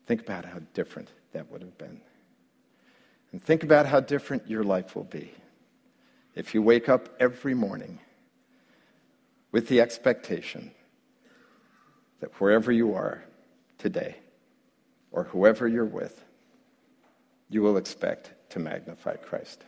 Think 0.07 0.23
about 0.23 0.47
how 0.47 0.61
different 0.73 1.11
that 1.33 1.51
would 1.51 1.61
have 1.61 1.77
been. 1.77 2.01
And 3.31 3.43
think 3.43 3.63
about 3.63 3.85
how 3.85 4.01
different 4.01 4.49
your 4.49 4.65
life 4.65 4.97
will 4.97 5.05
be 5.05 5.33
if 6.35 6.55
you 6.55 6.63
wake 6.63 6.89
up 6.89 7.09
every 7.21 7.53
morning 7.53 7.99
with 9.53 9.69
the 9.69 9.83
expectation 9.83 10.71
that 12.21 12.33
wherever 12.41 12.73
you 12.73 12.95
are 12.95 13.25
today, 13.77 14.17
or 15.11 15.25
whoever 15.25 15.67
you're 15.67 15.85
with, 15.85 16.25
you 17.49 17.63
will 17.63 17.77
expect 17.77 18.33
to 18.51 18.59
magnify 18.59 19.17
Christ. 19.17 19.65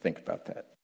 Think 0.00 0.18
about 0.18 0.46
that. 0.46 0.77